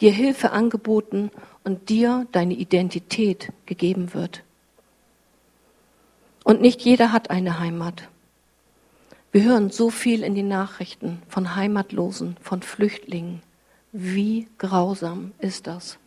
dir 0.00 0.12
Hilfe 0.12 0.52
angeboten 0.52 1.32
und 1.64 1.88
dir 1.88 2.28
deine 2.30 2.54
Identität 2.54 3.52
gegeben 3.66 4.14
wird. 4.14 4.44
Und 6.44 6.60
nicht 6.60 6.80
jeder 6.82 7.10
hat 7.12 7.30
eine 7.30 7.58
Heimat. 7.58 8.08
Wir 9.32 9.42
hören 9.42 9.70
so 9.70 9.90
viel 9.90 10.22
in 10.22 10.34
den 10.34 10.48
Nachrichten 10.48 11.20
von 11.28 11.56
Heimatlosen, 11.56 12.36
von 12.40 12.62
Flüchtlingen. 12.62 13.42
Wie 13.92 14.46
grausam 14.58 15.32
ist 15.40 15.66
das? 15.66 15.98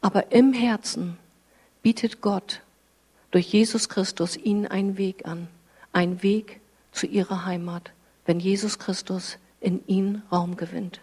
Aber 0.00 0.30
im 0.32 0.52
Herzen 0.52 1.16
bietet 1.82 2.20
Gott 2.20 2.60
durch 3.30 3.52
Jesus 3.52 3.88
Christus 3.88 4.36
ihnen 4.36 4.66
einen 4.66 4.96
Weg 4.98 5.26
an, 5.26 5.48
einen 5.92 6.22
Weg 6.22 6.60
zu 6.92 7.06
ihrer 7.06 7.44
Heimat, 7.44 7.90
wenn 8.26 8.40
Jesus 8.40 8.78
Christus 8.78 9.38
in 9.60 9.86
ihnen 9.86 10.22
Raum 10.30 10.56
gewinnt. 10.56 11.00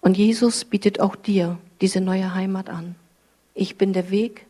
Und 0.00 0.16
Jesus 0.16 0.64
bietet 0.64 1.00
auch 1.00 1.16
dir 1.16 1.58
diese 1.80 2.00
neue 2.00 2.34
Heimat 2.34 2.68
an. 2.70 2.94
Ich 3.54 3.76
bin 3.76 3.92
der 3.92 4.10
Weg, 4.10 4.46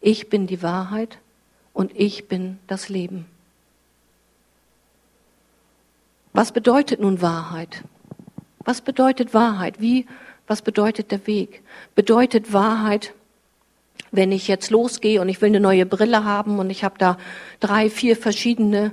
ich 0.00 0.28
bin 0.28 0.46
die 0.46 0.62
Wahrheit 0.62 1.18
und 1.72 1.92
ich 1.94 2.28
bin 2.28 2.58
das 2.66 2.88
Leben. 2.88 3.26
Was 6.32 6.52
bedeutet 6.52 7.00
nun 7.00 7.22
Wahrheit? 7.22 7.82
Was 8.64 8.80
bedeutet 8.80 9.34
Wahrheit? 9.34 9.80
Wie, 9.80 10.06
was 10.46 10.62
bedeutet 10.62 11.10
der 11.10 11.26
Weg? 11.26 11.62
Bedeutet 11.94 12.52
Wahrheit, 12.52 13.14
wenn 14.10 14.32
ich 14.32 14.48
jetzt 14.48 14.70
losgehe 14.70 15.20
und 15.20 15.28
ich 15.28 15.40
will 15.40 15.48
eine 15.48 15.60
neue 15.60 15.86
Brille 15.86 16.24
haben 16.24 16.58
und 16.58 16.70
ich 16.70 16.84
habe 16.84 16.96
da 16.98 17.18
drei, 17.60 17.90
vier 17.90 18.16
verschiedene 18.16 18.92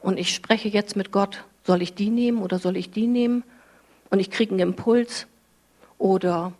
und 0.00 0.18
ich 0.18 0.34
spreche 0.34 0.68
jetzt 0.68 0.96
mit 0.96 1.12
Gott, 1.12 1.44
soll 1.64 1.82
ich 1.82 1.94
die 1.94 2.10
nehmen 2.10 2.42
oder 2.42 2.58
soll 2.58 2.76
ich 2.76 2.90
die 2.90 3.06
nehmen? 3.06 3.44
Und 4.10 4.20
ich 4.20 4.30
kriege 4.30 4.52
einen 4.52 4.60
Impuls 4.60 5.26
oder 5.98 6.52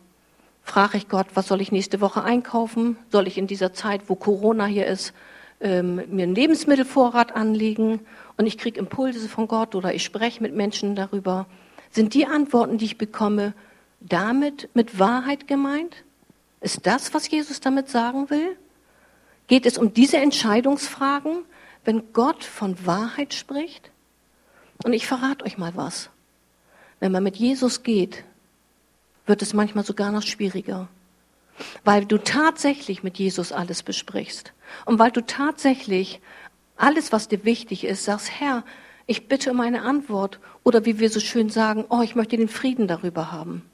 frage 0.63 0.99
ich 0.99 1.09
Gott, 1.09 1.29
was 1.35 1.49
soll 1.49 1.61
ich 1.61 1.73
nächste 1.73 2.01
Woche 2.01 2.23
einkaufen? 2.23 2.99
Soll 3.11 3.27
ich 3.27 3.39
in 3.39 3.47
dieser 3.47 3.73
Zeit, 3.73 4.03
wo 4.09 4.17
Corona 4.17 4.67
hier 4.67 4.87
ist, 4.87 5.15
ähm, 5.61 5.97
mir 6.11 6.25
einen 6.25 6.35
Lebensmittelvorrat 6.35 7.35
anlegen? 7.35 8.01
Und 8.37 8.47
ich 8.47 8.59
kriege 8.59 8.79
Impulse 8.79 9.29
von 9.29 9.49
Gott 9.49 9.75
oder 9.75 9.95
ich 9.95 10.05
spreche 10.05 10.43
mit 10.43 10.55
Menschen 10.55 10.95
darüber. 10.95 11.47
Sind 11.91 12.13
die 12.13 12.27
Antworten, 12.27 12.77
die 12.77 12.85
ich 12.85 12.99
bekomme, 12.99 13.55
damit 14.01 14.69
mit 14.75 14.99
Wahrheit 14.99 15.49
gemeint? 15.49 16.05
Ist 16.61 16.87
das, 16.87 17.15
was 17.15 17.31
Jesus 17.31 17.61
damit 17.61 17.89
sagen 17.89 18.31
will? 18.31 18.57
Geht 19.47 19.67
es 19.67 19.79
um 19.79 19.95
diese 19.95 20.19
Entscheidungsfragen, 20.19 21.45
wenn 21.85 22.13
Gott 22.13 22.45
von 22.45 22.85
Wahrheit 22.87 23.35
spricht? 23.35 23.91
Und 24.85 24.93
ich 24.93 25.07
verrate 25.07 25.45
euch 25.45 25.59
mal 25.59 25.75
was. 25.75 26.11
Wenn 27.01 27.13
man 27.13 27.23
mit 27.23 27.37
Jesus 27.37 27.83
geht, 27.83 28.25
wird 29.27 29.43
es 29.43 29.55
manchmal 29.55 29.85
sogar 29.85 30.11
noch 30.11 30.23
schwieriger. 30.23 30.89
Weil 31.85 32.05
du 32.05 32.19
tatsächlich 32.19 33.03
mit 33.03 33.19
Jesus 33.19 33.53
alles 33.53 33.83
besprichst. 33.83 34.53
Und 34.85 34.99
weil 34.99 35.11
du 35.11 35.25
tatsächlich 35.25 36.21
alles, 36.77 37.13
was 37.13 37.29
dir 37.29 37.45
wichtig 37.45 37.85
ist, 37.85 38.05
sagst, 38.05 38.31
Herr, 38.39 38.65
ich 39.07 39.29
bitte 39.29 39.51
um 39.51 39.61
eine 39.61 39.83
Antwort. 39.83 40.39
Oder 40.63 40.85
wie 40.85 40.99
wir 40.99 41.11
so 41.11 41.21
schön 41.21 41.51
sagen, 41.51 41.85
oh, 41.89 42.03
ich 42.03 42.15
möchte 42.15 42.37
den 42.37 42.49
Frieden 42.49 42.87
darüber 42.87 43.33
haben. 43.33 43.69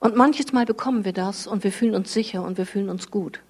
Und 0.00 0.16
manches 0.16 0.52
Mal 0.52 0.64
bekommen 0.64 1.04
wir 1.04 1.12
das 1.12 1.46
und 1.46 1.62
wir 1.62 1.70
fühlen 1.70 1.94
uns 1.94 2.12
sicher 2.12 2.42
und 2.42 2.58
wir 2.58 2.66
fühlen 2.66 2.88
uns 2.88 3.10
gut. 3.10 3.40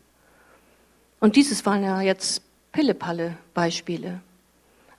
Und 1.21 1.37
dieses 1.37 1.65
waren 1.65 1.83
ja 1.83 2.03
jetzt 2.03 2.43
Pillepalle 2.73 3.37
Beispiele. 3.55 4.21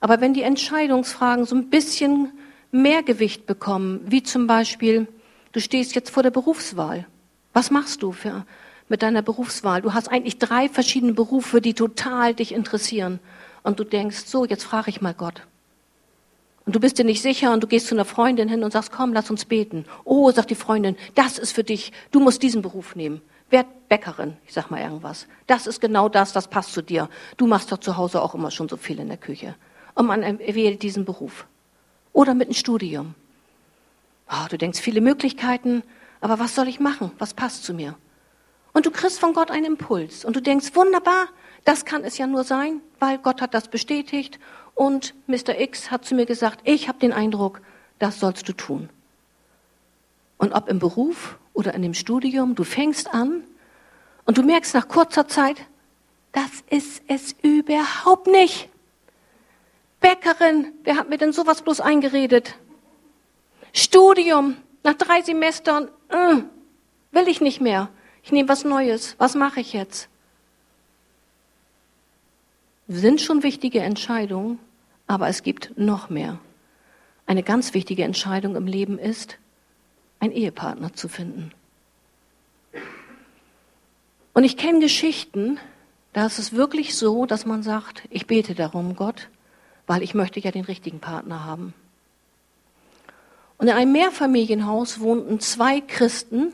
Aber 0.00 0.20
wenn 0.20 0.34
die 0.34 0.42
Entscheidungsfragen 0.42 1.44
so 1.44 1.54
ein 1.54 1.70
bisschen 1.70 2.32
mehr 2.70 3.02
Gewicht 3.02 3.46
bekommen, 3.46 4.00
wie 4.06 4.22
zum 4.22 4.46
Beispiel, 4.46 5.06
du 5.52 5.60
stehst 5.60 5.94
jetzt 5.94 6.10
vor 6.10 6.22
der 6.22 6.30
Berufswahl. 6.30 7.06
Was 7.52 7.70
machst 7.70 8.02
du 8.02 8.12
für, 8.12 8.46
mit 8.88 9.02
deiner 9.02 9.22
Berufswahl? 9.22 9.82
Du 9.82 9.94
hast 9.94 10.08
eigentlich 10.08 10.38
drei 10.38 10.68
verschiedene 10.68 11.12
Berufe, 11.12 11.60
die 11.60 11.74
total 11.74 12.34
dich 12.34 12.52
interessieren. 12.52 13.20
Und 13.62 13.78
du 13.78 13.84
denkst, 13.84 14.24
so, 14.26 14.44
jetzt 14.44 14.64
frage 14.64 14.90
ich 14.90 15.00
mal 15.00 15.14
Gott. 15.14 15.42
Und 16.64 16.76
du 16.76 16.80
bist 16.80 16.98
dir 16.98 17.04
nicht 17.04 17.22
sicher 17.22 17.52
und 17.52 17.62
du 17.62 17.66
gehst 17.66 17.88
zu 17.88 17.94
einer 17.94 18.04
Freundin 18.04 18.48
hin 18.48 18.62
und 18.62 18.72
sagst, 18.72 18.92
komm, 18.92 19.12
lass 19.12 19.30
uns 19.30 19.44
beten. 19.44 19.84
Oh, 20.04 20.30
sagt 20.30 20.50
die 20.50 20.54
Freundin, 20.54 20.96
das 21.14 21.38
ist 21.38 21.52
für 21.52 21.64
dich, 21.64 21.92
du 22.12 22.20
musst 22.20 22.42
diesen 22.42 22.62
Beruf 22.62 22.94
nehmen. 22.94 23.20
Werd 23.50 23.66
Bäckerin, 23.88 24.36
ich 24.46 24.54
sag 24.54 24.70
mal 24.70 24.80
irgendwas. 24.80 25.26
Das 25.46 25.66
ist 25.66 25.80
genau 25.80 26.08
das, 26.08 26.32
das 26.32 26.48
passt 26.48 26.72
zu 26.72 26.80
dir. 26.82 27.08
Du 27.36 27.46
machst 27.46 27.72
doch 27.72 27.78
zu 27.78 27.96
Hause 27.96 28.22
auch 28.22 28.34
immer 28.34 28.50
schon 28.50 28.68
so 28.68 28.76
viel 28.76 28.98
in 28.98 29.08
der 29.08 29.18
Küche. 29.18 29.56
Und 29.94 30.06
man 30.06 30.38
wählt 30.38 30.82
diesen 30.82 31.04
Beruf. 31.04 31.46
Oder 32.12 32.34
mit 32.34 32.48
einem 32.48 32.54
Studium. 32.54 33.14
Oh, 34.30 34.46
du 34.48 34.56
denkst 34.56 34.80
viele 34.80 35.00
Möglichkeiten, 35.00 35.82
aber 36.20 36.38
was 36.38 36.54
soll 36.54 36.68
ich 36.68 36.80
machen? 36.80 37.10
Was 37.18 37.34
passt 37.34 37.64
zu 37.64 37.74
mir? 37.74 37.96
Und 38.72 38.86
du 38.86 38.90
kriegst 38.90 39.20
von 39.20 39.34
Gott 39.34 39.50
einen 39.50 39.66
Impuls 39.66 40.24
und 40.24 40.36
du 40.36 40.40
denkst, 40.40 40.74
wunderbar, 40.74 41.26
das 41.64 41.84
kann 41.84 42.04
es 42.04 42.16
ja 42.16 42.26
nur 42.26 42.44
sein, 42.44 42.80
weil 42.98 43.18
Gott 43.18 43.42
hat 43.42 43.52
das 43.52 43.68
bestätigt 43.68 44.38
und 44.74 45.14
Mr. 45.26 45.58
X 45.58 45.90
hat 45.90 46.04
zu 46.04 46.14
mir 46.14 46.26
gesagt, 46.26 46.60
ich 46.64 46.88
habe 46.88 46.98
den 46.98 47.12
Eindruck, 47.12 47.60
das 47.98 48.20
sollst 48.20 48.48
du 48.48 48.52
tun. 48.52 48.88
Und 50.38 50.52
ob 50.52 50.68
im 50.68 50.78
Beruf 50.78 51.38
oder 51.52 51.74
in 51.74 51.82
dem 51.82 51.94
Studium, 51.94 52.54
du 52.54 52.64
fängst 52.64 53.12
an 53.12 53.44
und 54.24 54.38
du 54.38 54.42
merkst 54.42 54.74
nach 54.74 54.88
kurzer 54.88 55.28
Zeit, 55.28 55.56
das 56.32 56.50
ist 56.70 57.02
es 57.06 57.36
überhaupt 57.42 58.26
nicht. 58.26 58.68
Bäckerin, 60.00 60.72
wer 60.82 60.96
hat 60.96 61.08
mir 61.08 61.18
denn 61.18 61.32
sowas 61.32 61.62
bloß 61.62 61.80
eingeredet? 61.80 62.56
Studium, 63.72 64.56
nach 64.82 64.94
drei 64.94 65.22
Semestern, 65.22 65.88
äh, 66.08 66.42
will 67.12 67.28
ich 67.28 67.40
nicht 67.40 67.60
mehr. 67.60 67.88
Ich 68.24 68.32
nehme 68.32 68.48
was 68.48 68.64
Neues. 68.64 69.14
Was 69.18 69.34
mache 69.34 69.60
ich 69.60 69.72
jetzt? 69.72 70.08
Sind 72.88 73.20
schon 73.20 73.42
wichtige 73.42 73.80
Entscheidungen, 73.80 74.58
aber 75.06 75.28
es 75.28 75.42
gibt 75.42 75.78
noch 75.78 76.10
mehr. 76.10 76.38
Eine 77.26 77.42
ganz 77.42 77.74
wichtige 77.74 78.04
Entscheidung 78.04 78.56
im 78.56 78.66
Leben 78.66 78.98
ist, 78.98 79.38
einen 80.20 80.32
Ehepartner 80.32 80.92
zu 80.92 81.08
finden. 81.08 81.52
Und 84.34 84.44
ich 84.44 84.56
kenne 84.56 84.80
Geschichten, 84.80 85.58
da 86.12 86.26
ist 86.26 86.38
es 86.38 86.52
wirklich 86.52 86.96
so, 86.96 87.26
dass 87.26 87.46
man 87.46 87.62
sagt, 87.62 88.02
ich 88.10 88.26
bete 88.26 88.54
darum, 88.54 88.96
Gott, 88.96 89.28
weil 89.86 90.02
ich 90.02 90.14
möchte 90.14 90.40
ja 90.40 90.50
den 90.50 90.64
richtigen 90.64 91.00
Partner 91.00 91.44
haben. 91.44 91.74
Und 93.58 93.68
in 93.68 93.74
einem 93.74 93.92
Mehrfamilienhaus 93.92 95.00
wohnten 95.00 95.38
zwei 95.40 95.80
Christen, 95.80 96.52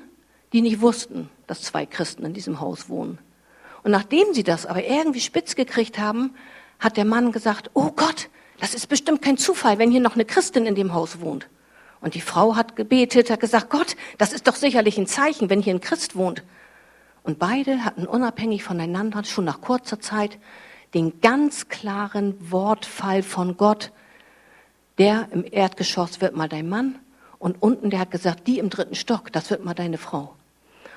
die 0.52 0.60
nicht 0.60 0.80
wussten, 0.80 1.30
dass 1.46 1.62
zwei 1.62 1.86
Christen 1.86 2.24
in 2.24 2.34
diesem 2.34 2.60
Haus 2.60 2.88
wohnen. 2.88 3.18
Und 3.88 3.92
nachdem 3.92 4.34
sie 4.34 4.42
das 4.42 4.66
aber 4.66 4.84
irgendwie 4.84 5.22
spitz 5.22 5.56
gekriegt 5.56 5.98
haben, 5.98 6.34
hat 6.78 6.98
der 6.98 7.06
Mann 7.06 7.32
gesagt, 7.32 7.70
oh 7.72 7.90
Gott, 7.96 8.28
das 8.60 8.74
ist 8.74 8.86
bestimmt 8.86 9.22
kein 9.22 9.38
Zufall, 9.38 9.78
wenn 9.78 9.90
hier 9.90 10.02
noch 10.02 10.12
eine 10.12 10.26
Christin 10.26 10.66
in 10.66 10.74
dem 10.74 10.92
Haus 10.92 11.22
wohnt. 11.22 11.48
Und 12.02 12.12
die 12.12 12.20
Frau 12.20 12.54
hat 12.54 12.76
gebetet, 12.76 13.30
hat 13.30 13.40
gesagt, 13.40 13.70
Gott, 13.70 13.96
das 14.18 14.34
ist 14.34 14.46
doch 14.46 14.56
sicherlich 14.56 14.98
ein 14.98 15.06
Zeichen, 15.06 15.48
wenn 15.48 15.62
hier 15.62 15.72
ein 15.72 15.80
Christ 15.80 16.16
wohnt. 16.16 16.42
Und 17.22 17.38
beide 17.38 17.82
hatten 17.82 18.06
unabhängig 18.06 18.62
voneinander 18.62 19.24
schon 19.24 19.46
nach 19.46 19.62
kurzer 19.62 19.98
Zeit 20.00 20.36
den 20.92 21.22
ganz 21.22 21.68
klaren 21.70 22.34
Wortfall 22.50 23.22
von 23.22 23.56
Gott, 23.56 23.90
der 24.98 25.28
im 25.32 25.46
Erdgeschoss 25.50 26.20
wird 26.20 26.36
mal 26.36 26.50
dein 26.50 26.68
Mann 26.68 26.98
und 27.38 27.62
unten 27.62 27.88
der 27.88 28.00
hat 28.00 28.10
gesagt, 28.10 28.48
die 28.48 28.58
im 28.58 28.68
dritten 28.68 28.96
Stock, 28.96 29.32
das 29.32 29.48
wird 29.48 29.64
mal 29.64 29.72
deine 29.72 29.96
Frau. 29.96 30.34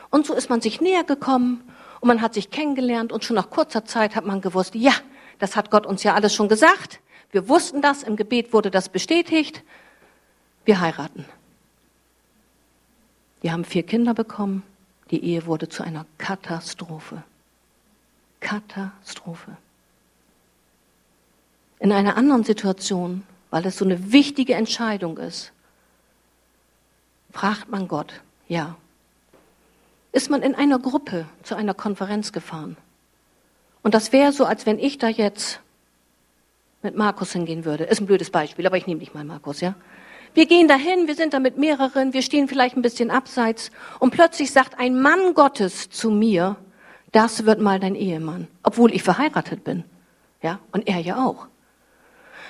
Und 0.10 0.26
so 0.26 0.34
ist 0.34 0.50
man 0.50 0.60
sich 0.60 0.82
näher 0.82 1.06
gekommen 1.06 1.64
und 2.02 2.08
man 2.08 2.22
hat 2.22 2.34
sich 2.34 2.50
kennengelernt 2.50 3.12
und 3.14 3.24
schon 3.24 3.36
nach 3.36 3.50
kurzer 3.50 3.86
Zeit 3.86 4.16
hat 4.16 4.26
man 4.26 4.42
gewusst, 4.42 4.76
ja, 4.76 4.94
das 5.40 5.56
hat 5.56 5.72
Gott 5.72 5.86
uns 5.86 6.04
ja 6.04 6.16
alles 6.16 6.34
schon 6.34 6.50
gesagt. 6.50 7.00
Wir 7.32 7.48
wussten 7.48 7.82
das, 7.82 8.04
im 8.04 8.16
Gebet 8.16 8.52
wurde 8.54 8.72
das 8.72 8.90
bestätigt. 8.90 9.64
Wir 10.66 10.82
heiraten. 10.82 11.26
Die 13.44 13.52
haben 13.52 13.64
vier 13.64 13.84
Kinder 13.84 14.14
bekommen. 14.14 14.64
Die 15.12 15.24
Ehe 15.24 15.46
wurde 15.46 15.70
zu 15.70 15.84
einer 15.84 16.06
Katastrophe. 16.18 17.24
Katastrophe. 18.40 19.56
In 21.80 21.92
einer 21.92 22.18
anderen 22.18 22.44
Situation, 22.44 23.24
weil 23.52 23.66
es 23.66 23.78
so 23.78 23.86
eine 23.86 24.12
wichtige 24.12 24.56
Entscheidung 24.56 25.18
ist, 25.18 25.52
fragt 27.32 27.70
man 27.70 27.88
Gott, 27.88 28.22
ja, 28.48 28.76
ist 30.12 30.30
man 30.30 30.42
in 30.42 30.56
einer 30.56 30.80
Gruppe 30.80 31.26
zu 31.44 31.56
einer 31.56 31.74
Konferenz 31.74 32.32
gefahren. 32.32 32.78
Und 33.84 33.94
das 33.94 34.12
wäre 34.12 34.32
so, 34.32 34.46
als 34.46 34.66
wenn 34.66 34.80
ich 34.80 34.98
da 34.98 35.08
jetzt 35.08 35.62
mit 36.82 36.96
Markus 36.96 37.34
hingehen 37.34 37.66
würde. 37.66 37.86
Ist 37.86 38.02
ein 38.02 38.08
blödes 38.08 38.30
Beispiel, 38.30 38.66
aber 38.66 38.78
ich 38.78 38.88
nehme 38.88 39.00
dich 39.00 39.14
mal, 39.14 39.24
Markus, 39.24 39.62
ja? 39.62 39.76
Wir 40.34 40.46
gehen 40.46 40.68
dahin, 40.68 41.08
wir 41.08 41.16
sind 41.16 41.34
da 41.34 41.40
mit 41.40 41.58
mehreren, 41.58 42.14
wir 42.14 42.22
stehen 42.22 42.48
vielleicht 42.48 42.78
ein 42.78 42.82
bisschen 42.82 43.12
abseits 43.12 43.70
und 44.00 44.12
plötzlich 44.12 44.52
sagt 44.52 44.80
ein 44.80 45.02
Mann 45.02 45.34
Gottes 45.34 45.90
zu 45.90 46.10
mir, 46.10 46.56
das 47.12 47.46
wird 47.46 47.60
mal 47.60 47.82
dein 47.82 47.96
Ehemann, 47.96 48.48
obwohl 48.64 48.94
ich 48.94 49.04
verheiratet 49.04 49.66
bin. 49.66 49.84
Ja, 50.42 50.60
und 50.72 50.88
er 50.88 51.00
ja 51.00 51.26
auch. 51.26 51.48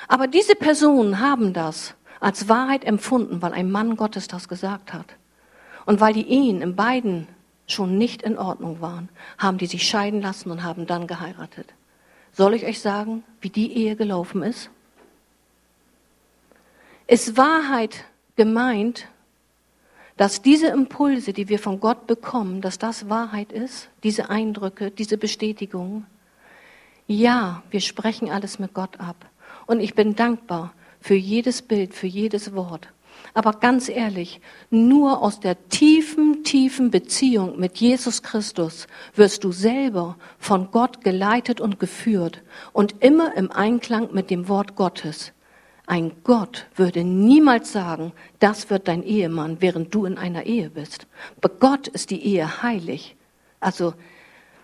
Aber 0.08 0.28
diese 0.28 0.56
Personen 0.56 1.19
haben 1.19 1.54
das 1.54 1.95
als 2.19 2.47
Wahrheit 2.47 2.86
empfunden, 2.86 3.41
weil 3.41 3.54
ein 3.54 3.71
Mann 3.71 3.95
Gottes 3.95 4.28
das 4.28 4.47
gesagt 4.47 4.93
hat. 4.93 5.08
Und 5.86 6.00
weil 6.00 6.13
die 6.13 6.30
Ehen 6.30 6.62
in 6.62 6.76
beiden 6.76 7.28
schon 7.71 7.97
nicht 7.97 8.21
in 8.21 8.38
Ordnung 8.38 8.81
waren, 8.81 9.10
haben 9.38 9.57
die 9.57 9.65
sich 9.65 9.88
scheiden 9.88 10.21
lassen 10.21 10.51
und 10.51 10.63
haben 10.63 10.86
dann 10.86 11.07
geheiratet. 11.07 11.73
Soll 12.34 12.53
ich 12.53 12.65
euch 12.65 12.79
sagen, 12.79 13.23
wie 13.41 13.49
die 13.49 13.73
Ehe 13.73 13.95
gelaufen 13.95 14.43
ist? 14.43 14.69
Ist 17.07 17.36
Wahrheit 17.36 18.05
gemeint, 18.36 19.07
dass 20.17 20.41
diese 20.41 20.67
Impulse, 20.67 21.34
die 21.34 21.49
wir 21.49 21.60
von 21.60 21.79
Gott 21.79 22.07
bekommen, 22.07 22.62
dass 22.62 22.77
das 22.77 23.10
Wahrheit 23.10 23.51
ist, 23.51 23.89
diese 24.03 24.29
Eindrücke, 24.29 24.91
diese 24.91 25.17
Bestätigungen? 25.17 26.05
Ja, 27.07 27.63
wir 27.69 27.81
sprechen 27.81 28.29
alles 28.29 28.60
mit 28.60 28.73
Gott 28.73 28.99
ab. 28.99 29.25
Und 29.65 29.79
ich 29.79 29.95
bin 29.95 30.15
dankbar 30.15 30.73
für 31.01 31.15
jedes 31.15 31.62
Bild, 31.62 31.93
für 31.93 32.07
jedes 32.07 32.53
Wort. 32.53 32.88
Aber 33.34 33.54
ganz 33.54 33.88
ehrlich, 33.88 34.41
nur 34.70 35.22
aus 35.22 35.39
der 35.39 35.70
tiefen, 35.70 36.44
tiefen 36.44 36.91
Beziehung 36.91 37.60
mit 37.60 37.78
Jesus 37.78 38.24
Christus 38.24 38.88
wirst 39.15 39.44
du 39.44 39.52
selber 39.52 40.17
von 40.38 40.70
Gott 40.72 41.04
geleitet 41.04 41.62
und 41.62 41.80
geführt 41.80 42.41
und 42.74 42.96
immer 43.00 43.36
im 43.36 43.52
Einklang 43.52 44.10
mit 44.13 44.30
dem 44.30 44.50
Wort 44.50 44.76
Gottes. 44.76 45.32
Ein 45.88 46.12
Gott 46.24 46.67
würde 46.76 47.04
niemals 47.04 47.72
sagen, 47.72 48.13
das 48.39 48.70
wird 48.70 48.88
dein 48.88 49.04
Ehemann, 49.04 49.58
während 49.60 49.94
du 49.94 50.06
in 50.06 50.17
einer 50.17 50.46
Ehe 50.46 50.70
bist. 50.70 51.08
Aber 51.38 51.50
Gott 51.50 51.88
ist 51.88 52.12
die 52.12 52.24
Ehe 52.24 52.62
heilig. 52.62 53.15
Also, 53.60 53.94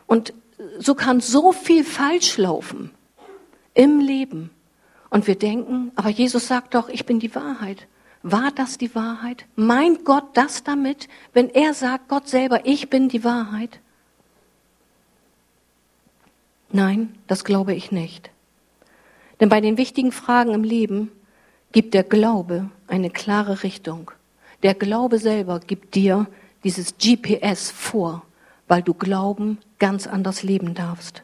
und 0.06 0.34
so 0.80 0.96
kann 0.96 1.20
so 1.20 1.52
viel 1.52 1.84
falsch 1.84 2.38
laufen 2.38 2.92
im 3.74 4.00
Leben. 4.00 4.50
Und 5.10 5.28
wir 5.28 5.36
denken, 5.36 5.92
aber 5.96 6.10
Jesus 6.10 6.48
sagt 6.48 6.76
doch, 6.76 6.90
ich 6.90 7.06
bin 7.06 7.20
die 7.20 7.34
Wahrheit. 7.36 7.88
War 8.30 8.52
das 8.52 8.78
die 8.78 8.94
Wahrheit? 8.94 9.46
Meint 9.56 10.04
Gott 10.04 10.26
das 10.34 10.62
damit, 10.64 11.08
wenn 11.32 11.50
er 11.50 11.74
sagt, 11.74 12.10
Gott 12.10 12.28
selber, 12.28 12.66
ich 12.66 12.90
bin 12.90 13.08
die 13.08 13.24
Wahrheit? 13.24 13.80
Nein, 16.70 17.16
das 17.28 17.46
glaube 17.46 17.74
ich 17.74 17.94
nicht. 17.94 18.30
Denn 19.40 19.48
bei 19.48 19.62
den 19.62 19.78
wichtigen 19.78 20.12
Fragen 20.12 20.54
im 20.54 20.66
Leben 20.66 21.10
gibt 21.72 21.94
der 21.94 22.04
Glaube 22.04 22.70
eine 22.88 23.10
klare 23.10 23.64
Richtung. 23.64 24.12
Der 24.62 24.74
Glaube 24.74 25.20
selber 25.20 25.62
gibt 25.62 25.96
dir 25.96 26.28
dieses 26.66 26.96
GPS 26.98 27.72
vor, 27.72 28.24
weil 28.68 28.82
du 28.82 28.94
Glauben 28.94 29.58
ganz 29.80 30.06
anders 30.06 30.44
leben 30.44 30.74
darfst. 30.74 31.24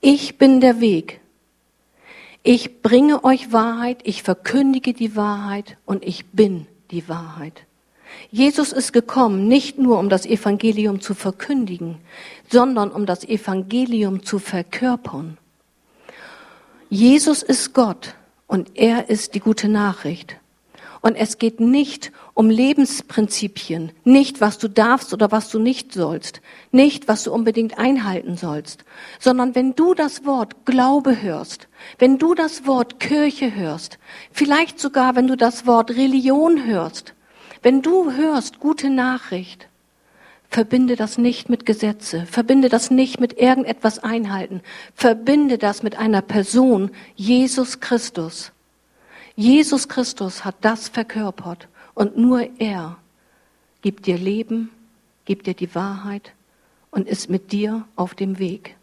Ich 0.00 0.38
bin 0.38 0.62
der 0.62 0.80
Weg. 0.80 1.20
Ich 2.48 2.80
bringe 2.80 3.24
euch 3.24 3.52
Wahrheit, 3.52 4.02
ich 4.04 4.22
verkündige 4.22 4.92
die 4.92 5.16
Wahrheit 5.16 5.78
und 5.84 6.04
ich 6.04 6.26
bin 6.26 6.68
die 6.92 7.08
Wahrheit. 7.08 7.64
Jesus 8.30 8.70
ist 8.70 8.92
gekommen, 8.92 9.48
nicht 9.48 9.78
nur 9.78 9.98
um 9.98 10.08
das 10.08 10.26
Evangelium 10.26 11.00
zu 11.00 11.14
verkündigen, 11.14 11.98
sondern 12.48 12.92
um 12.92 13.04
das 13.04 13.24
Evangelium 13.24 14.22
zu 14.22 14.38
verkörpern. 14.38 15.38
Jesus 16.88 17.42
ist 17.42 17.74
Gott 17.74 18.14
und 18.46 18.78
er 18.78 19.10
ist 19.10 19.34
die 19.34 19.40
gute 19.40 19.68
Nachricht. 19.68 20.36
Und 21.00 21.16
es 21.16 21.38
geht 21.38 21.58
nicht 21.58 22.12
um 22.36 22.50
Lebensprinzipien, 22.50 23.92
nicht 24.04 24.42
was 24.42 24.58
du 24.58 24.68
darfst 24.68 25.14
oder 25.14 25.32
was 25.32 25.48
du 25.48 25.58
nicht 25.58 25.94
sollst, 25.94 26.42
nicht 26.70 27.08
was 27.08 27.24
du 27.24 27.32
unbedingt 27.32 27.78
einhalten 27.78 28.36
sollst, 28.36 28.84
sondern 29.18 29.54
wenn 29.54 29.74
du 29.74 29.94
das 29.94 30.26
Wort 30.26 30.66
Glaube 30.66 31.22
hörst, 31.22 31.66
wenn 31.98 32.18
du 32.18 32.34
das 32.34 32.66
Wort 32.66 33.00
Kirche 33.00 33.54
hörst, 33.54 33.98
vielleicht 34.32 34.78
sogar 34.78 35.16
wenn 35.16 35.26
du 35.28 35.34
das 35.34 35.66
Wort 35.66 35.92
Religion 35.92 36.66
hörst, 36.66 37.14
wenn 37.62 37.80
du 37.80 38.12
hörst 38.12 38.60
gute 38.60 38.90
Nachricht, 38.90 39.68
verbinde 40.50 40.94
das 40.94 41.16
nicht 41.16 41.48
mit 41.48 41.64
Gesetze, 41.64 42.26
verbinde 42.26 42.68
das 42.68 42.90
nicht 42.90 43.18
mit 43.18 43.38
irgendetwas 43.38 43.98
einhalten, 43.98 44.60
verbinde 44.94 45.56
das 45.56 45.82
mit 45.82 45.96
einer 45.96 46.20
Person, 46.20 46.90
Jesus 47.14 47.80
Christus. 47.80 48.52
Jesus 49.36 49.88
Christus 49.88 50.44
hat 50.44 50.56
das 50.60 50.90
verkörpert 50.90 51.66
und 51.96 52.18
nur 52.18 52.60
er 52.60 52.98
gibt 53.80 54.06
dir 54.06 54.18
Leben, 54.18 54.70
gibt 55.24 55.46
dir 55.46 55.54
die 55.54 55.74
Wahrheit 55.74 56.34
und 56.90 57.08
ist 57.08 57.30
mit 57.30 57.50
dir 57.52 57.88
auf 57.96 58.14
dem 58.14 58.38
Weg. 58.38 58.76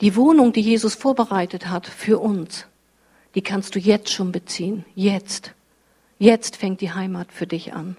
Die 0.00 0.14
Wohnung, 0.14 0.52
die 0.52 0.60
Jesus 0.60 0.94
vorbereitet 0.94 1.66
hat 1.66 1.88
für 1.88 2.20
uns, 2.20 2.66
die 3.34 3.42
kannst 3.42 3.74
du 3.74 3.80
jetzt 3.80 4.10
schon 4.10 4.30
beziehen. 4.30 4.84
Jetzt. 4.94 5.52
Jetzt 6.18 6.56
fängt 6.56 6.80
die 6.80 6.92
Heimat 6.92 7.32
für 7.32 7.48
dich 7.48 7.72
an. 7.72 7.96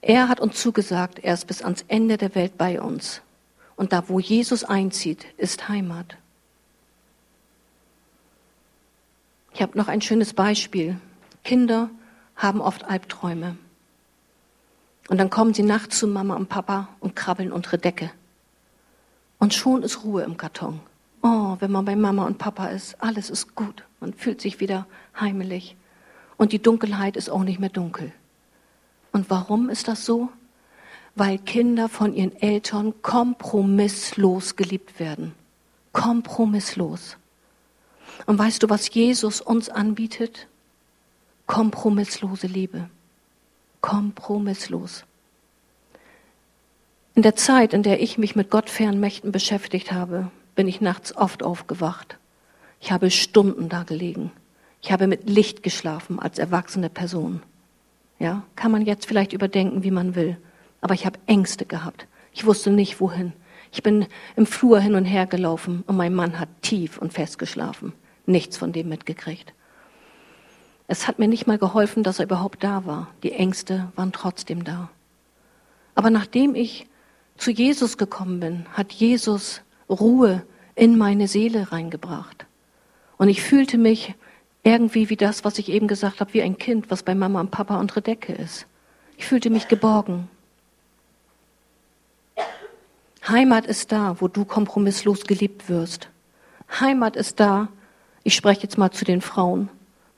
Er 0.00 0.28
hat 0.28 0.40
uns 0.40 0.60
zugesagt, 0.60 1.20
er 1.20 1.34
ist 1.34 1.46
bis 1.46 1.62
ans 1.62 1.84
Ende 1.86 2.16
der 2.16 2.34
Welt 2.34 2.58
bei 2.58 2.80
uns. 2.80 3.22
Und 3.76 3.92
da, 3.92 4.08
wo 4.08 4.18
Jesus 4.18 4.64
einzieht, 4.64 5.26
ist 5.36 5.68
Heimat. 5.68 6.16
Ich 9.54 9.60
habe 9.60 9.76
noch 9.76 9.88
ein 9.88 10.00
schönes 10.00 10.32
Beispiel. 10.32 10.96
Kinder 11.44 11.90
haben 12.36 12.60
oft 12.60 12.84
Albträume. 12.84 13.56
Und 15.08 15.18
dann 15.18 15.30
kommen 15.30 15.52
sie 15.52 15.62
nachts 15.62 15.98
zu 15.98 16.06
Mama 16.06 16.36
und 16.36 16.48
Papa 16.48 16.88
und 17.00 17.16
krabbeln 17.16 17.52
unter 17.52 17.76
Decke. 17.76 18.10
Und 19.38 19.52
schon 19.52 19.82
ist 19.82 20.04
Ruhe 20.04 20.22
im 20.22 20.36
Karton. 20.36 20.80
Oh, 21.22 21.56
wenn 21.60 21.70
man 21.70 21.84
bei 21.84 21.96
Mama 21.96 22.26
und 22.26 22.38
Papa 22.38 22.68
ist, 22.68 23.00
alles 23.02 23.28
ist 23.28 23.54
gut. 23.54 23.84
Man 24.00 24.14
fühlt 24.14 24.40
sich 24.40 24.60
wieder 24.60 24.86
heimelig. 25.20 25.76
Und 26.36 26.52
die 26.52 26.62
Dunkelheit 26.62 27.16
ist 27.16 27.28
auch 27.28 27.44
nicht 27.44 27.60
mehr 27.60 27.68
dunkel. 27.68 28.12
Und 29.12 29.28
warum 29.28 29.68
ist 29.68 29.86
das 29.88 30.06
so? 30.06 30.30
Weil 31.14 31.38
Kinder 31.38 31.88
von 31.88 32.14
ihren 32.14 32.34
Eltern 32.40 32.94
kompromisslos 33.02 34.56
geliebt 34.56 34.98
werden. 34.98 35.34
Kompromisslos. 35.92 37.18
Und 38.26 38.38
weißt 38.38 38.62
du, 38.62 38.70
was 38.70 38.92
Jesus 38.92 39.40
uns 39.40 39.68
anbietet? 39.68 40.46
Kompromisslose 41.46 42.46
Liebe. 42.46 42.88
Kompromisslos. 43.80 45.04
In 47.14 47.22
der 47.22 47.36
Zeit, 47.36 47.74
in 47.74 47.82
der 47.82 48.00
ich 48.00 48.16
mich 48.16 48.36
mit 48.36 48.50
gottfernen 48.50 49.00
Mächten 49.00 49.32
beschäftigt 49.32 49.92
habe, 49.92 50.30
bin 50.54 50.66
ich 50.68 50.80
nachts 50.80 51.14
oft 51.14 51.42
aufgewacht. 51.42 52.18
Ich 52.80 52.90
habe 52.90 53.10
Stunden 53.10 53.68
da 53.68 53.82
gelegen. 53.82 54.32
Ich 54.80 54.92
habe 54.92 55.06
mit 55.06 55.28
Licht 55.28 55.62
geschlafen 55.62 56.18
als 56.18 56.38
erwachsene 56.38 56.88
Person. 56.88 57.42
Ja, 58.18 58.44
kann 58.56 58.72
man 58.72 58.86
jetzt 58.86 59.06
vielleicht 59.06 59.32
überdenken, 59.32 59.82
wie 59.82 59.90
man 59.90 60.14
will. 60.14 60.36
Aber 60.80 60.94
ich 60.94 61.06
habe 61.06 61.18
Ängste 61.26 61.66
gehabt. 61.66 62.06
Ich 62.32 62.46
wusste 62.46 62.70
nicht, 62.70 63.00
wohin. 63.00 63.32
Ich 63.72 63.82
bin 63.82 64.06
im 64.36 64.46
Flur 64.46 64.80
hin 64.80 64.94
und 64.94 65.04
her 65.04 65.26
gelaufen 65.26 65.82
und 65.86 65.96
mein 65.96 66.14
Mann 66.14 66.38
hat 66.38 66.48
tief 66.62 66.98
und 66.98 67.12
fest 67.12 67.38
geschlafen. 67.38 67.92
Nichts 68.26 68.56
von 68.56 68.72
dem 68.72 68.88
mitgekriegt. 68.88 69.52
Es 70.86 71.08
hat 71.08 71.18
mir 71.18 71.28
nicht 71.28 71.46
mal 71.46 71.58
geholfen, 71.58 72.02
dass 72.02 72.18
er 72.18 72.26
überhaupt 72.26 72.62
da 72.62 72.84
war. 72.86 73.08
Die 73.22 73.32
Ängste 73.32 73.90
waren 73.96 74.12
trotzdem 74.12 74.64
da. 74.64 74.90
Aber 75.94 76.10
nachdem 76.10 76.54
ich 76.54 76.86
zu 77.36 77.50
Jesus 77.50 77.98
gekommen 77.98 78.40
bin, 78.40 78.66
hat 78.72 78.92
Jesus 78.92 79.62
Ruhe 79.88 80.42
in 80.74 80.98
meine 80.98 81.28
Seele 81.28 81.72
reingebracht. 81.72 82.46
Und 83.16 83.28
ich 83.28 83.42
fühlte 83.42 83.78
mich 83.78 84.14
irgendwie 84.62 85.10
wie 85.10 85.16
das, 85.16 85.44
was 85.44 85.58
ich 85.58 85.68
eben 85.68 85.88
gesagt 85.88 86.20
habe, 86.20 86.34
wie 86.34 86.42
ein 86.42 86.58
Kind, 86.58 86.90
was 86.90 87.02
bei 87.02 87.14
Mama 87.14 87.40
und 87.40 87.50
Papa 87.50 87.78
unter 87.78 88.00
Decke 88.00 88.32
ist. 88.32 88.66
Ich 89.16 89.26
fühlte 89.26 89.50
mich 89.50 89.68
geborgen. 89.68 90.28
Heimat 93.28 93.66
ist 93.66 93.92
da, 93.92 94.16
wo 94.20 94.28
du 94.28 94.44
kompromisslos 94.44 95.24
geliebt 95.24 95.68
wirst. 95.68 96.08
Heimat 96.80 97.16
ist 97.16 97.38
da, 97.38 97.68
ich 98.24 98.34
spreche 98.34 98.62
jetzt 98.62 98.78
mal 98.78 98.90
zu 98.90 99.04
den 99.04 99.20
Frauen, 99.20 99.68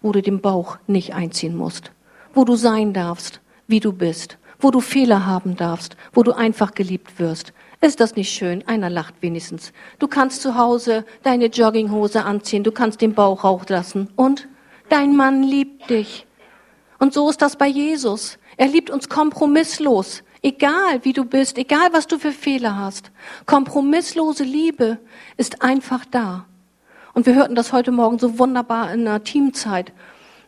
wo 0.02 0.12
du 0.12 0.22
den 0.22 0.40
Bauch 0.40 0.78
nicht 0.86 1.14
einziehen 1.14 1.56
musst, 1.56 1.92
wo 2.34 2.44
du 2.44 2.56
sein 2.56 2.92
darfst, 2.92 3.40
wie 3.66 3.80
du 3.80 3.92
bist, 3.92 4.38
wo 4.60 4.70
du 4.70 4.80
Fehler 4.80 5.26
haben 5.26 5.56
darfst, 5.56 5.96
wo 6.12 6.22
du 6.22 6.32
einfach 6.32 6.74
geliebt 6.74 7.18
wirst, 7.18 7.52
ist 7.84 8.00
das 8.00 8.16
nicht 8.16 8.30
schön? 8.30 8.66
Einer 8.66 8.88
lacht 8.88 9.14
wenigstens. 9.20 9.72
Du 9.98 10.08
kannst 10.08 10.40
zu 10.40 10.56
Hause 10.56 11.04
deine 11.22 11.46
Jogginghose 11.46 12.24
anziehen, 12.24 12.64
du 12.64 12.72
kannst 12.72 13.02
den 13.02 13.12
Bauch 13.12 13.44
rauslassen. 13.44 14.08
Und 14.16 14.48
dein 14.88 15.14
Mann 15.14 15.42
liebt 15.42 15.90
dich. 15.90 16.26
Und 16.98 17.12
so 17.12 17.28
ist 17.28 17.42
das 17.42 17.56
bei 17.56 17.66
Jesus. 17.66 18.38
Er 18.56 18.68
liebt 18.68 18.88
uns 18.88 19.10
kompromisslos. 19.10 20.22
Egal 20.40 21.04
wie 21.04 21.12
du 21.12 21.26
bist, 21.26 21.58
egal 21.58 21.88
was 21.92 22.06
du 22.06 22.18
für 22.18 22.32
Fehler 22.32 22.74
hast. 22.74 23.10
Kompromisslose 23.44 24.44
Liebe 24.44 24.98
ist 25.36 25.60
einfach 25.60 26.06
da. 26.06 26.46
Und 27.14 27.26
wir 27.26 27.36
hörten 27.36 27.54
das 27.54 27.72
heute 27.72 27.92
Morgen 27.92 28.18
so 28.18 28.40
wunderbar 28.40 28.92
in 28.92 29.06
einer 29.06 29.22
Teamzeit, 29.22 29.92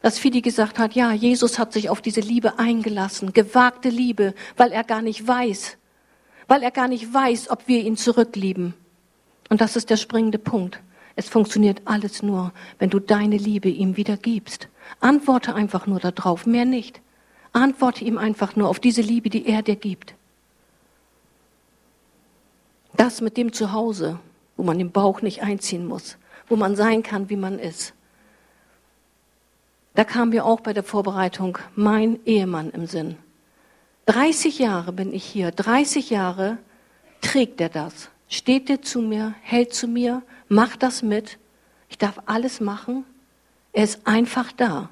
dass 0.02 0.18
Fidi 0.18 0.42
gesagt 0.42 0.78
hat, 0.80 0.94
ja, 0.94 1.12
Jesus 1.12 1.58
hat 1.60 1.72
sich 1.72 1.88
auf 1.88 2.00
diese 2.00 2.20
Liebe 2.20 2.58
eingelassen, 2.58 3.32
gewagte 3.32 3.88
Liebe, 3.88 4.34
weil 4.56 4.72
er 4.72 4.82
gar 4.82 5.00
nicht 5.00 5.26
weiß, 5.26 5.78
weil 6.48 6.64
er 6.64 6.72
gar 6.72 6.88
nicht 6.88 7.12
weiß, 7.14 7.50
ob 7.50 7.68
wir 7.68 7.82
ihn 7.82 7.96
zurücklieben. 7.96 8.74
Und 9.48 9.60
das 9.60 9.76
ist 9.76 9.90
der 9.90 9.96
springende 9.96 10.38
Punkt. 10.38 10.80
Es 11.14 11.28
funktioniert 11.28 11.82
alles 11.84 12.22
nur, 12.22 12.52
wenn 12.78 12.90
du 12.90 12.98
deine 12.98 13.36
Liebe 13.36 13.68
ihm 13.68 13.96
wieder 13.96 14.16
gibst. 14.16 14.68
Antworte 15.00 15.54
einfach 15.54 15.86
nur 15.86 16.00
darauf, 16.00 16.46
mehr 16.46 16.64
nicht. 16.64 17.00
Antworte 17.52 18.04
ihm 18.04 18.18
einfach 18.18 18.56
nur 18.56 18.68
auf 18.68 18.80
diese 18.80 19.02
Liebe, 19.02 19.30
die 19.30 19.46
er 19.46 19.62
dir 19.62 19.76
gibt. 19.76 20.14
Das 22.96 23.20
mit 23.20 23.36
dem 23.36 23.52
Zuhause, 23.52 24.18
wo 24.56 24.62
man 24.62 24.78
den 24.78 24.90
Bauch 24.90 25.22
nicht 25.22 25.42
einziehen 25.42 25.86
muss, 25.86 26.18
wo 26.48 26.56
man 26.56 26.76
sein 26.76 27.02
kann, 27.02 27.28
wie 27.30 27.36
man 27.36 27.58
ist. 27.58 27.94
Da 29.94 30.04
kam 30.04 30.28
mir 30.28 30.44
auch 30.44 30.60
bei 30.60 30.72
der 30.72 30.82
Vorbereitung 30.82 31.58
mein 31.74 32.18
Ehemann 32.26 32.70
im 32.70 32.86
Sinn. 32.86 33.16
30 34.06 34.58
Jahre 34.58 34.92
bin 34.92 35.12
ich 35.12 35.24
hier, 35.24 35.50
30 35.50 36.10
Jahre 36.10 36.58
trägt 37.22 37.60
er 37.60 37.70
das, 37.70 38.10
steht 38.28 38.70
er 38.70 38.82
zu 38.82 39.00
mir, 39.00 39.34
hält 39.40 39.74
zu 39.74 39.88
mir, 39.88 40.22
macht 40.48 40.82
das 40.82 41.02
mit. 41.02 41.38
Ich 41.88 41.98
darf 41.98 42.20
alles 42.26 42.60
machen. 42.60 43.04
Er 43.72 43.84
ist 43.84 44.06
einfach 44.06 44.52
da. 44.52 44.90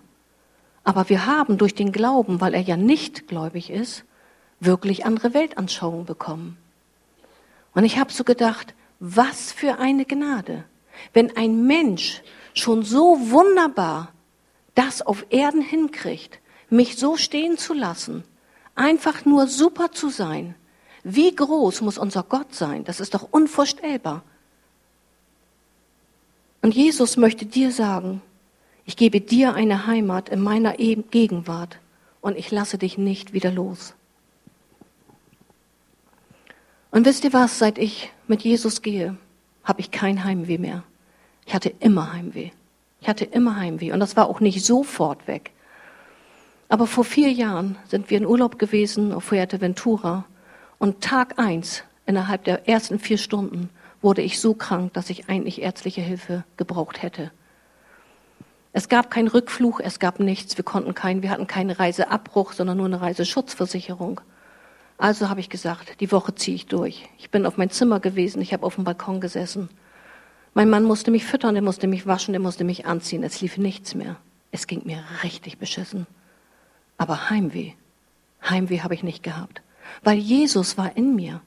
Aber 0.85 1.09
wir 1.09 1.27
haben 1.27 1.59
durch 1.59 1.75
den 1.75 1.93
Glauben, 1.93 2.41
weil 2.41 2.55
er 2.55 2.61
ja 2.61 2.77
nicht 2.77 3.29
gläubig 3.29 3.71
ist, 3.71 4.05
wirklich 4.61 5.07
andere 5.07 5.35
Weltanschauungen 5.35 6.07
bekommen. 6.07 6.57
Und 7.75 7.85
ich 7.85 7.99
habe 7.99 8.13
so 8.13 8.25
gedacht, 8.25 8.75
was 9.01 9.53
für 9.53 9.79
eine 9.79 10.05
Gnade, 10.05 10.65
wenn 11.13 11.37
ein 11.37 11.67
Mensch 11.67 12.23
schon 12.55 12.83
so 12.83 13.31
wunderbar 13.31 14.13
das 14.75 15.03
auf 15.03 15.27
Erden 15.31 15.63
hinkriegt, 15.63 16.41
mich 16.71 16.97
so 16.97 17.17
stehen 17.17 17.59
zu 17.59 17.75
lassen, 17.75 18.25
einfach 18.75 19.25
nur 19.25 19.47
super 19.47 19.93
zu 19.93 20.09
sein. 20.09 20.55
Wie 21.05 21.35
groß 21.35 21.83
muss 21.83 21.99
unser 21.99 22.23
Gott 22.23 22.55
sein? 22.55 22.85
Das 22.85 23.01
ist 23.01 23.15
doch 23.15 23.29
unvorstellbar. 23.31 24.23
Und 26.63 26.75
Jesus 26.75 27.17
möchte 27.17 27.45
dir 27.45 27.71
sagen, 27.71 28.23
ich 28.87 28.97
gebe 28.97 29.21
dir 29.21 29.55
eine 29.55 29.87
Heimat 29.87 30.29
in 30.29 30.41
meiner 30.41 30.75
Gegenwart 30.75 31.79
und 32.21 32.37
ich 32.39 32.51
lasse 32.51 32.79
dich 32.79 32.97
nicht 32.97 33.33
wieder 33.33 33.51
los. 33.51 33.95
Und 36.91 37.05
wisst 37.05 37.25
ihr 37.25 37.33
was, 37.33 37.59
seit 37.59 37.77
ich 37.77 38.13
mit 38.29 38.43
Jesus 38.43 38.81
gehe, 38.81 39.17
habe 39.65 39.81
ich 39.81 39.91
kein 39.91 40.25
Heimweh 40.25 40.59
mehr. 40.59 40.85
Ich 41.47 41.55
hatte 41.55 41.73
immer 41.81 42.13
Heimweh. 42.13 42.51
Ich 43.01 43.09
hatte 43.09 43.25
immer 43.25 43.57
Heimweh 43.57 43.93
und 43.93 44.01
das 44.01 44.17
war 44.17 44.29
auch 44.29 44.41
nicht 44.41 44.65
sofort 44.65 45.27
weg. 45.27 45.53
Aber 46.69 46.87
vor 46.87 47.05
vier 47.05 47.31
Jahren 47.31 47.77
sind 47.89 48.11
wir 48.11 48.19
in 48.19 48.27
Urlaub 48.27 48.59
gewesen 48.59 49.13
auf 49.13 49.25
Fuerteventura 49.25 50.25
und 50.79 51.03
Tag 51.03 51.39
eins, 51.39 51.85
innerhalb 52.07 52.45
der 52.45 52.69
ersten 52.69 52.99
vier 52.99 53.19
Stunden, 53.19 53.71
wurde 54.01 54.23
ich 54.23 54.41
so 54.41 54.55
krank, 54.55 54.93
dass 54.95 55.11
ich 55.11 55.29
eigentlich 55.29 55.63
ärztliche 55.63 56.01
Hilfe 56.01 56.45
gebraucht 56.57 57.03
hätte. 57.03 57.31
Es 58.73 58.89
gab 58.89 59.11
keinen 59.11 59.29
Rückflug, 59.29 59.81
es 59.85 59.99
gab 59.99 60.19
nichts, 60.19 60.57
wir 60.57 60.65
konnten 60.65 60.95
keinen, 60.95 61.23
wir 61.23 61.31
hatten 61.31 61.47
keinen 61.47 61.71
Reiseabbruch, 61.71 62.53
sondern 62.53 62.77
nur 62.77 62.87
eine 62.87 63.01
Reiseschutzversicherung. 63.01 64.21
Also 64.97 65.29
habe 65.29 65.41
ich 65.41 65.49
gesagt, 65.49 66.01
die 66.01 66.13
Woche 66.13 66.35
ziehe 66.35 66.55
ich 66.55 66.67
durch. 66.67 67.09
Ich 67.19 67.31
bin 67.31 67.47
auf 67.47 67.57
mein 67.57 67.71
Zimmer 67.71 68.01
gewesen, 68.01 68.41
ich 68.41 68.53
habe 68.53 68.65
auf 68.65 68.77
dem 68.77 68.85
Balkon 68.85 69.21
gesessen. 69.21 69.69
Mein 70.55 70.71
Mann 70.71 70.85
musste 70.85 71.11
mich 71.11 71.25
füttern, 71.25 71.57
er 71.57 71.63
musste 71.63 71.89
mich 71.89 72.07
waschen, 72.07 72.33
er 72.33 72.41
musste 72.41 72.63
mich 72.63 72.87
anziehen. 72.87 73.25
Es 73.25 73.41
lief 73.41 73.59
nichts 73.59 73.95
mehr. 73.95 74.17
Es 74.53 74.69
ging 74.69 74.83
mir 74.85 75.03
richtig 75.25 75.59
beschissen. 75.59 76.07
Aber 76.97 77.29
Heimweh, 77.29 77.73
Heimweh 78.49 78.81
habe 78.81 78.95
ich 78.95 79.03
nicht 79.03 79.25
gehabt, 79.25 79.63
weil 80.05 80.17
Jesus 80.17 80.79
war 80.79 80.97
in 80.97 81.17
mir 81.17 81.41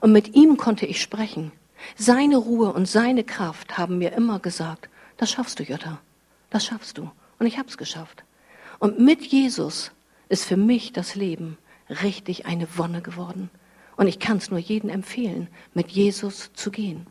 und 0.00 0.10
mit 0.10 0.34
ihm 0.34 0.56
konnte 0.56 0.84
ich 0.84 1.00
sprechen. 1.00 1.52
Seine 1.96 2.36
Ruhe 2.36 2.72
und 2.72 2.86
seine 2.86 3.22
Kraft 3.22 3.78
haben 3.78 3.98
mir 3.98 4.12
immer 4.12 4.40
gesagt, 4.40 4.88
das 5.16 5.30
schaffst 5.30 5.60
du, 5.60 5.62
Jutta, 5.62 6.00
das 6.50 6.64
schaffst 6.64 6.98
du. 6.98 7.10
Und 7.38 7.46
ich 7.46 7.56
habe 7.56 7.68
es 7.68 7.78
geschafft. 7.78 8.24
Und 8.80 8.98
mit 8.98 9.24
Jesus 9.24 9.92
ist 10.28 10.44
für 10.44 10.56
mich 10.56 10.92
das 10.92 11.14
Leben 11.14 11.56
richtig 11.90 12.46
eine 12.46 12.66
Wonne 12.76 13.02
geworden. 13.02 13.50
Und 13.96 14.06
ich 14.06 14.18
kann 14.18 14.38
es 14.38 14.50
nur 14.50 14.58
jedem 14.58 14.88
empfehlen, 14.88 15.48
mit 15.74 15.90
Jesus 15.90 16.50
zu 16.54 16.70
gehen. 16.70 17.06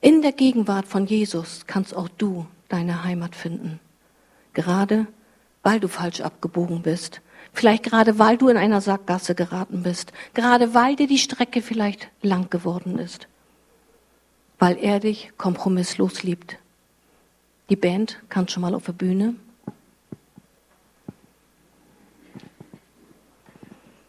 In 0.00 0.22
der 0.22 0.32
Gegenwart 0.32 0.86
von 0.86 1.06
Jesus 1.06 1.66
kannst 1.66 1.94
auch 1.94 2.08
du 2.08 2.46
deine 2.68 3.04
Heimat 3.04 3.34
finden. 3.34 3.80
Gerade 4.52 5.06
weil 5.62 5.80
du 5.80 5.88
falsch 5.88 6.20
abgebogen 6.20 6.82
bist. 6.82 7.20
Vielleicht 7.52 7.82
gerade 7.82 8.18
weil 8.18 8.36
du 8.36 8.48
in 8.48 8.56
einer 8.56 8.80
Sackgasse 8.80 9.34
geraten 9.34 9.82
bist. 9.82 10.12
Gerade 10.34 10.74
weil 10.74 10.96
dir 10.96 11.06
die 11.06 11.18
Strecke 11.18 11.62
vielleicht 11.62 12.08
lang 12.22 12.50
geworden 12.50 12.98
ist. 12.98 13.28
Weil 14.58 14.78
er 14.78 15.00
dich 15.00 15.32
kompromisslos 15.36 16.22
liebt. 16.22 16.58
Die 17.70 17.76
Band 17.76 18.20
kann 18.28 18.48
schon 18.48 18.62
mal 18.62 18.74
auf 18.74 18.86
der 18.86 18.92
Bühne. 18.92 19.34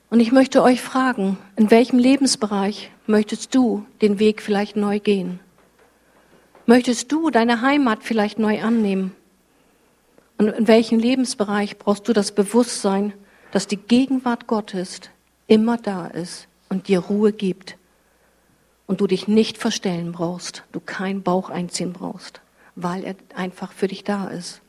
Und 0.09 0.19
ich 0.19 0.31
möchte 0.31 0.63
euch 0.63 0.81
fragen, 0.81 1.37
in 1.55 1.69
welchem 1.69 1.99
Lebensbereich 1.99 2.89
möchtest 3.05 3.53
du 3.53 3.85
den 4.01 4.17
Weg 4.17 4.41
vielleicht 4.41 4.75
neu 4.75 4.99
gehen? 4.99 5.39
Möchtest 6.65 7.11
du 7.11 7.29
deine 7.29 7.61
Heimat 7.61 8.03
vielleicht 8.03 8.39
neu 8.39 8.61
annehmen? 8.61 9.15
Und 10.37 10.47
in 10.47 10.67
welchem 10.67 10.99
Lebensbereich 10.99 11.77
brauchst 11.77 12.07
du 12.07 12.13
das 12.13 12.31
Bewusstsein, 12.31 13.13
dass 13.51 13.67
die 13.67 13.77
Gegenwart 13.77 14.47
Gottes 14.47 15.01
immer 15.47 15.77
da 15.77 16.07
ist 16.07 16.47
und 16.69 16.87
dir 16.87 16.99
Ruhe 16.99 17.31
gibt 17.31 17.77
und 18.87 19.01
du 19.01 19.07
dich 19.07 19.27
nicht 19.27 19.57
verstellen 19.57 20.11
brauchst, 20.11 20.63
du 20.71 20.79
keinen 20.79 21.21
Bauch 21.21 21.49
einziehen 21.49 21.93
brauchst, 21.93 22.41
weil 22.75 23.03
er 23.03 23.15
einfach 23.35 23.73
für 23.73 23.87
dich 23.87 24.03
da 24.03 24.27
ist. 24.27 24.61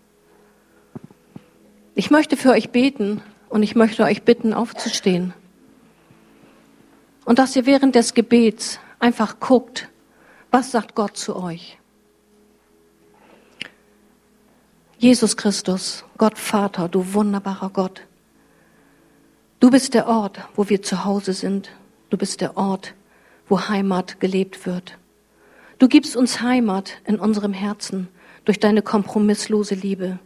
Ich 1.94 2.10
möchte 2.10 2.36
für 2.36 2.50
euch 2.50 2.70
beten 2.70 3.22
und 3.50 3.62
ich 3.62 3.74
möchte 3.74 4.04
euch 4.04 4.22
bitten, 4.22 4.54
aufzustehen. 4.54 5.34
Und 7.26 7.38
dass 7.38 7.54
ihr 7.54 7.66
während 7.66 7.94
des 7.94 8.14
Gebets 8.14 8.80
einfach 8.98 9.40
guckt, 9.40 9.88
was 10.50 10.70
sagt 10.70 10.94
Gott 10.94 11.16
zu 11.16 11.36
euch? 11.36 11.78
Jesus 14.98 15.36
Christus, 15.36 16.04
Gott 16.16 16.38
Vater, 16.38 16.88
du 16.88 17.12
wunderbarer 17.14 17.70
Gott. 17.70 18.02
Du 19.58 19.70
bist 19.70 19.94
der 19.94 20.06
Ort, 20.06 20.40
wo 20.54 20.68
wir 20.68 20.82
zu 20.82 21.04
Hause 21.04 21.32
sind. 21.32 21.70
Du 22.08 22.16
bist 22.16 22.40
der 22.40 22.56
Ort, 22.56 22.94
wo 23.48 23.68
Heimat 23.68 24.20
gelebt 24.20 24.66
wird. 24.66 24.96
Du 25.78 25.88
gibst 25.88 26.16
uns 26.16 26.40
Heimat 26.40 26.98
in 27.04 27.18
unserem 27.18 27.52
Herzen 27.52 28.08
durch 28.44 28.60
deine 28.60 28.82
kompromisslose 28.82 29.74
Liebe, 29.74 30.18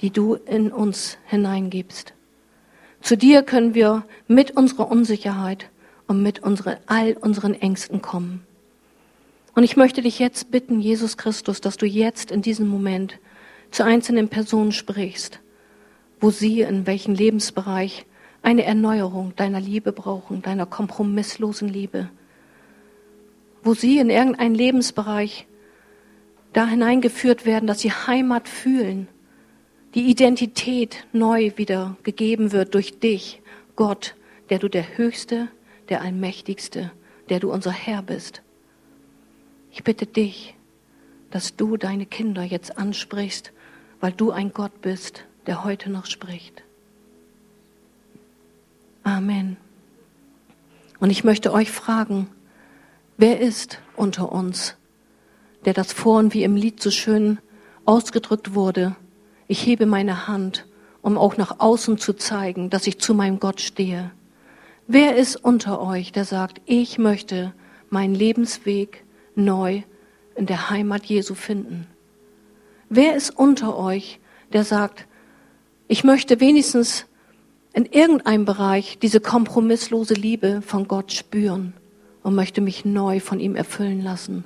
die 0.00 0.10
du 0.10 0.34
in 0.34 0.70
uns 0.72 1.18
hineingibst. 1.26 2.14
Zu 3.02 3.16
dir 3.16 3.42
können 3.42 3.74
wir 3.74 4.04
mit 4.28 4.52
unserer 4.52 4.88
Unsicherheit 4.88 5.68
und 6.06 6.22
mit 6.22 6.42
unsere, 6.42 6.78
all 6.86 7.14
unseren 7.14 7.54
Ängsten 7.54 8.00
kommen. 8.00 8.46
Und 9.54 9.64
ich 9.64 9.76
möchte 9.76 10.02
dich 10.02 10.20
jetzt 10.20 10.52
bitten, 10.52 10.80
Jesus 10.80 11.16
Christus, 11.16 11.60
dass 11.60 11.76
du 11.76 11.84
jetzt 11.84 12.30
in 12.30 12.42
diesem 12.42 12.68
Moment 12.68 13.18
zu 13.72 13.84
einzelnen 13.84 14.28
Personen 14.28 14.70
sprichst, 14.70 15.40
wo 16.20 16.30
sie 16.30 16.60
in 16.60 16.86
welchem 16.86 17.14
Lebensbereich 17.14 18.06
eine 18.40 18.64
Erneuerung 18.64 19.34
deiner 19.34 19.60
Liebe 19.60 19.92
brauchen, 19.92 20.40
deiner 20.40 20.66
kompromisslosen 20.66 21.68
Liebe, 21.68 22.08
wo 23.64 23.74
sie 23.74 23.98
in 23.98 24.10
irgendeinen 24.10 24.54
Lebensbereich 24.54 25.46
da 26.52 26.66
hineingeführt 26.66 27.46
werden, 27.46 27.66
dass 27.66 27.80
sie 27.80 27.90
Heimat 27.90 28.48
fühlen, 28.48 29.08
die 29.94 30.10
Identität 30.10 31.06
neu 31.12 31.52
wieder 31.56 31.96
gegeben 32.02 32.52
wird 32.52 32.74
durch 32.74 32.98
dich, 32.98 33.40
Gott, 33.76 34.14
der 34.50 34.58
du 34.58 34.68
der 34.68 34.96
Höchste, 34.96 35.48
der 35.88 36.02
Allmächtigste, 36.02 36.90
der 37.28 37.40
du 37.40 37.52
unser 37.52 37.72
Herr 37.72 38.02
bist. 38.02 38.42
Ich 39.70 39.84
bitte 39.84 40.06
dich, 40.06 40.54
dass 41.30 41.56
du 41.56 41.76
deine 41.76 42.06
Kinder 42.06 42.42
jetzt 42.42 42.76
ansprichst 42.76 43.52
weil 44.02 44.12
du 44.12 44.32
ein 44.32 44.52
Gott 44.52 44.82
bist, 44.82 45.24
der 45.46 45.62
heute 45.62 45.88
noch 45.88 46.06
spricht. 46.06 46.64
Amen. 49.04 49.56
Und 50.98 51.10
ich 51.10 51.22
möchte 51.22 51.52
euch 51.52 51.70
fragen, 51.70 52.28
wer 53.16 53.38
ist 53.38 53.78
unter 53.94 54.32
uns, 54.32 54.74
der 55.64 55.72
das 55.72 55.92
vorhin 55.92 56.34
wie 56.34 56.42
im 56.42 56.56
Lied 56.56 56.82
so 56.82 56.90
schön 56.90 57.38
ausgedrückt 57.84 58.54
wurde, 58.54 58.96
ich 59.52 59.66
hebe 59.66 59.84
meine 59.84 60.28
Hand, 60.28 60.64
um 61.02 61.18
auch 61.18 61.36
nach 61.36 61.60
außen 61.60 61.98
zu 61.98 62.14
zeigen, 62.14 62.70
dass 62.70 62.86
ich 62.86 62.98
zu 62.98 63.12
meinem 63.12 63.38
Gott 63.38 63.60
stehe. 63.60 64.10
Wer 64.86 65.16
ist 65.16 65.36
unter 65.36 65.82
euch, 65.82 66.10
der 66.10 66.24
sagt, 66.24 66.62
ich 66.64 66.96
möchte 66.96 67.52
meinen 67.90 68.14
Lebensweg 68.14 69.04
neu 69.34 69.82
in 70.36 70.46
der 70.46 70.70
Heimat 70.70 71.04
Jesu 71.04 71.34
finden? 71.34 71.86
Wer 72.88 73.14
ist 73.14 73.28
unter 73.28 73.76
euch, 73.76 74.20
der 74.54 74.64
sagt, 74.64 75.06
ich 75.86 76.02
möchte 76.02 76.40
wenigstens 76.40 77.04
in 77.74 77.84
irgendeinem 77.84 78.46
Bereich 78.46 78.98
diese 79.00 79.20
kompromisslose 79.20 80.14
Liebe 80.14 80.62
von 80.62 80.88
Gott 80.88 81.12
spüren 81.12 81.74
und 82.22 82.34
möchte 82.34 82.62
mich 82.62 82.86
neu 82.86 83.20
von 83.20 83.38
ihm 83.38 83.54
erfüllen 83.54 84.00
lassen? 84.00 84.44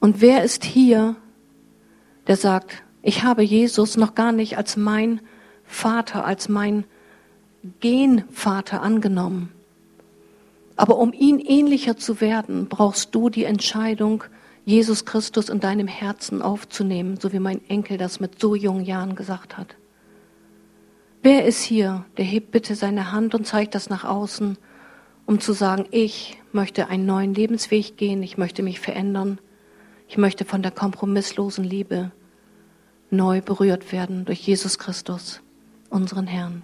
Und 0.00 0.20
wer 0.20 0.44
ist 0.44 0.64
hier, 0.64 1.16
der 2.26 2.36
sagt, 2.36 2.82
ich 3.02 3.22
habe 3.22 3.42
Jesus 3.42 3.96
noch 3.96 4.14
gar 4.14 4.32
nicht 4.32 4.56
als 4.56 4.76
mein 4.76 5.20
Vater, 5.64 6.24
als 6.24 6.48
mein 6.48 6.84
Genvater 7.80 8.82
angenommen. 8.82 9.52
Aber 10.76 10.98
um 10.98 11.12
ihn 11.12 11.38
ähnlicher 11.38 11.96
zu 11.96 12.20
werden, 12.20 12.68
brauchst 12.68 13.14
du 13.14 13.28
die 13.28 13.44
Entscheidung, 13.44 14.24
Jesus 14.64 15.04
Christus 15.04 15.48
in 15.48 15.60
deinem 15.60 15.88
Herzen 15.88 16.42
aufzunehmen, 16.42 17.18
so 17.18 17.32
wie 17.32 17.38
mein 17.38 17.60
Enkel 17.68 17.98
das 17.98 18.20
mit 18.20 18.40
so 18.40 18.54
jungen 18.54 18.84
Jahren 18.84 19.14
gesagt 19.14 19.56
hat. 19.56 19.76
Wer 21.22 21.44
ist 21.44 21.62
hier, 21.62 22.06
der 22.16 22.24
hebt 22.24 22.50
bitte 22.50 22.74
seine 22.74 23.12
Hand 23.12 23.34
und 23.34 23.46
zeigt 23.46 23.74
das 23.74 23.90
nach 23.90 24.04
außen, 24.04 24.56
um 25.26 25.38
zu 25.38 25.52
sagen, 25.52 25.86
ich 25.90 26.38
möchte 26.52 26.88
einen 26.88 27.04
neuen 27.04 27.34
Lebensweg 27.34 27.96
gehen, 27.96 28.22
ich 28.22 28.38
möchte 28.38 28.62
mich 28.62 28.80
verändern, 28.80 29.38
ich 30.08 30.16
möchte 30.16 30.44
von 30.44 30.62
der 30.62 30.72
kompromisslosen 30.72 31.62
Liebe 31.62 32.10
neu 33.10 33.40
berührt 33.40 33.92
werden 33.92 34.24
durch 34.24 34.40
Jesus 34.46 34.78
Christus, 34.78 35.40
unseren 35.88 36.26
Herrn. 36.26 36.62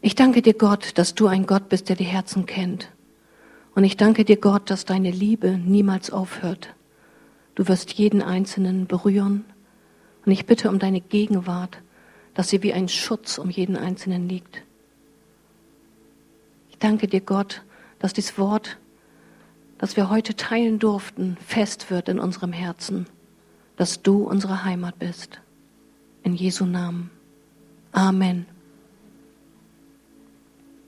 Ich 0.00 0.14
danke 0.14 0.42
dir, 0.42 0.54
Gott, 0.54 0.98
dass 0.98 1.14
du 1.14 1.26
ein 1.26 1.46
Gott 1.46 1.68
bist, 1.68 1.88
der 1.88 1.96
die 1.96 2.04
Herzen 2.04 2.46
kennt 2.46 2.88
und 3.74 3.84
ich 3.84 3.96
danke 3.96 4.24
dir, 4.24 4.36
Gott, 4.36 4.70
dass 4.70 4.84
deine 4.84 5.10
Liebe 5.10 5.58
niemals 5.58 6.10
aufhört. 6.10 6.74
Du 7.54 7.68
wirst 7.68 7.92
jeden 7.92 8.22
Einzelnen 8.22 8.86
berühren. 8.86 9.44
Und 10.24 10.32
ich 10.32 10.46
bitte 10.46 10.68
um 10.68 10.78
deine 10.78 11.00
Gegenwart, 11.00 11.78
dass 12.34 12.48
sie 12.48 12.62
wie 12.62 12.72
ein 12.72 12.88
Schutz 12.88 13.38
um 13.38 13.50
jeden 13.50 13.76
Einzelnen 13.76 14.28
liegt. 14.28 14.62
Ich 16.70 16.78
danke 16.78 17.08
dir, 17.08 17.20
Gott, 17.20 17.62
dass 17.98 18.12
dieses 18.12 18.38
Wort, 18.38 18.78
das 19.78 19.96
wir 19.96 20.10
heute 20.10 20.36
teilen 20.36 20.78
durften, 20.78 21.36
fest 21.44 21.90
wird 21.90 22.08
in 22.08 22.20
unserem 22.20 22.52
Herzen, 22.52 23.06
dass 23.82 24.00
du 24.00 24.22
unsere 24.22 24.62
Heimat 24.62 25.00
bist. 25.00 25.40
In 26.22 26.36
Jesu 26.36 26.64
Namen. 26.64 27.10
Amen. 27.90 28.46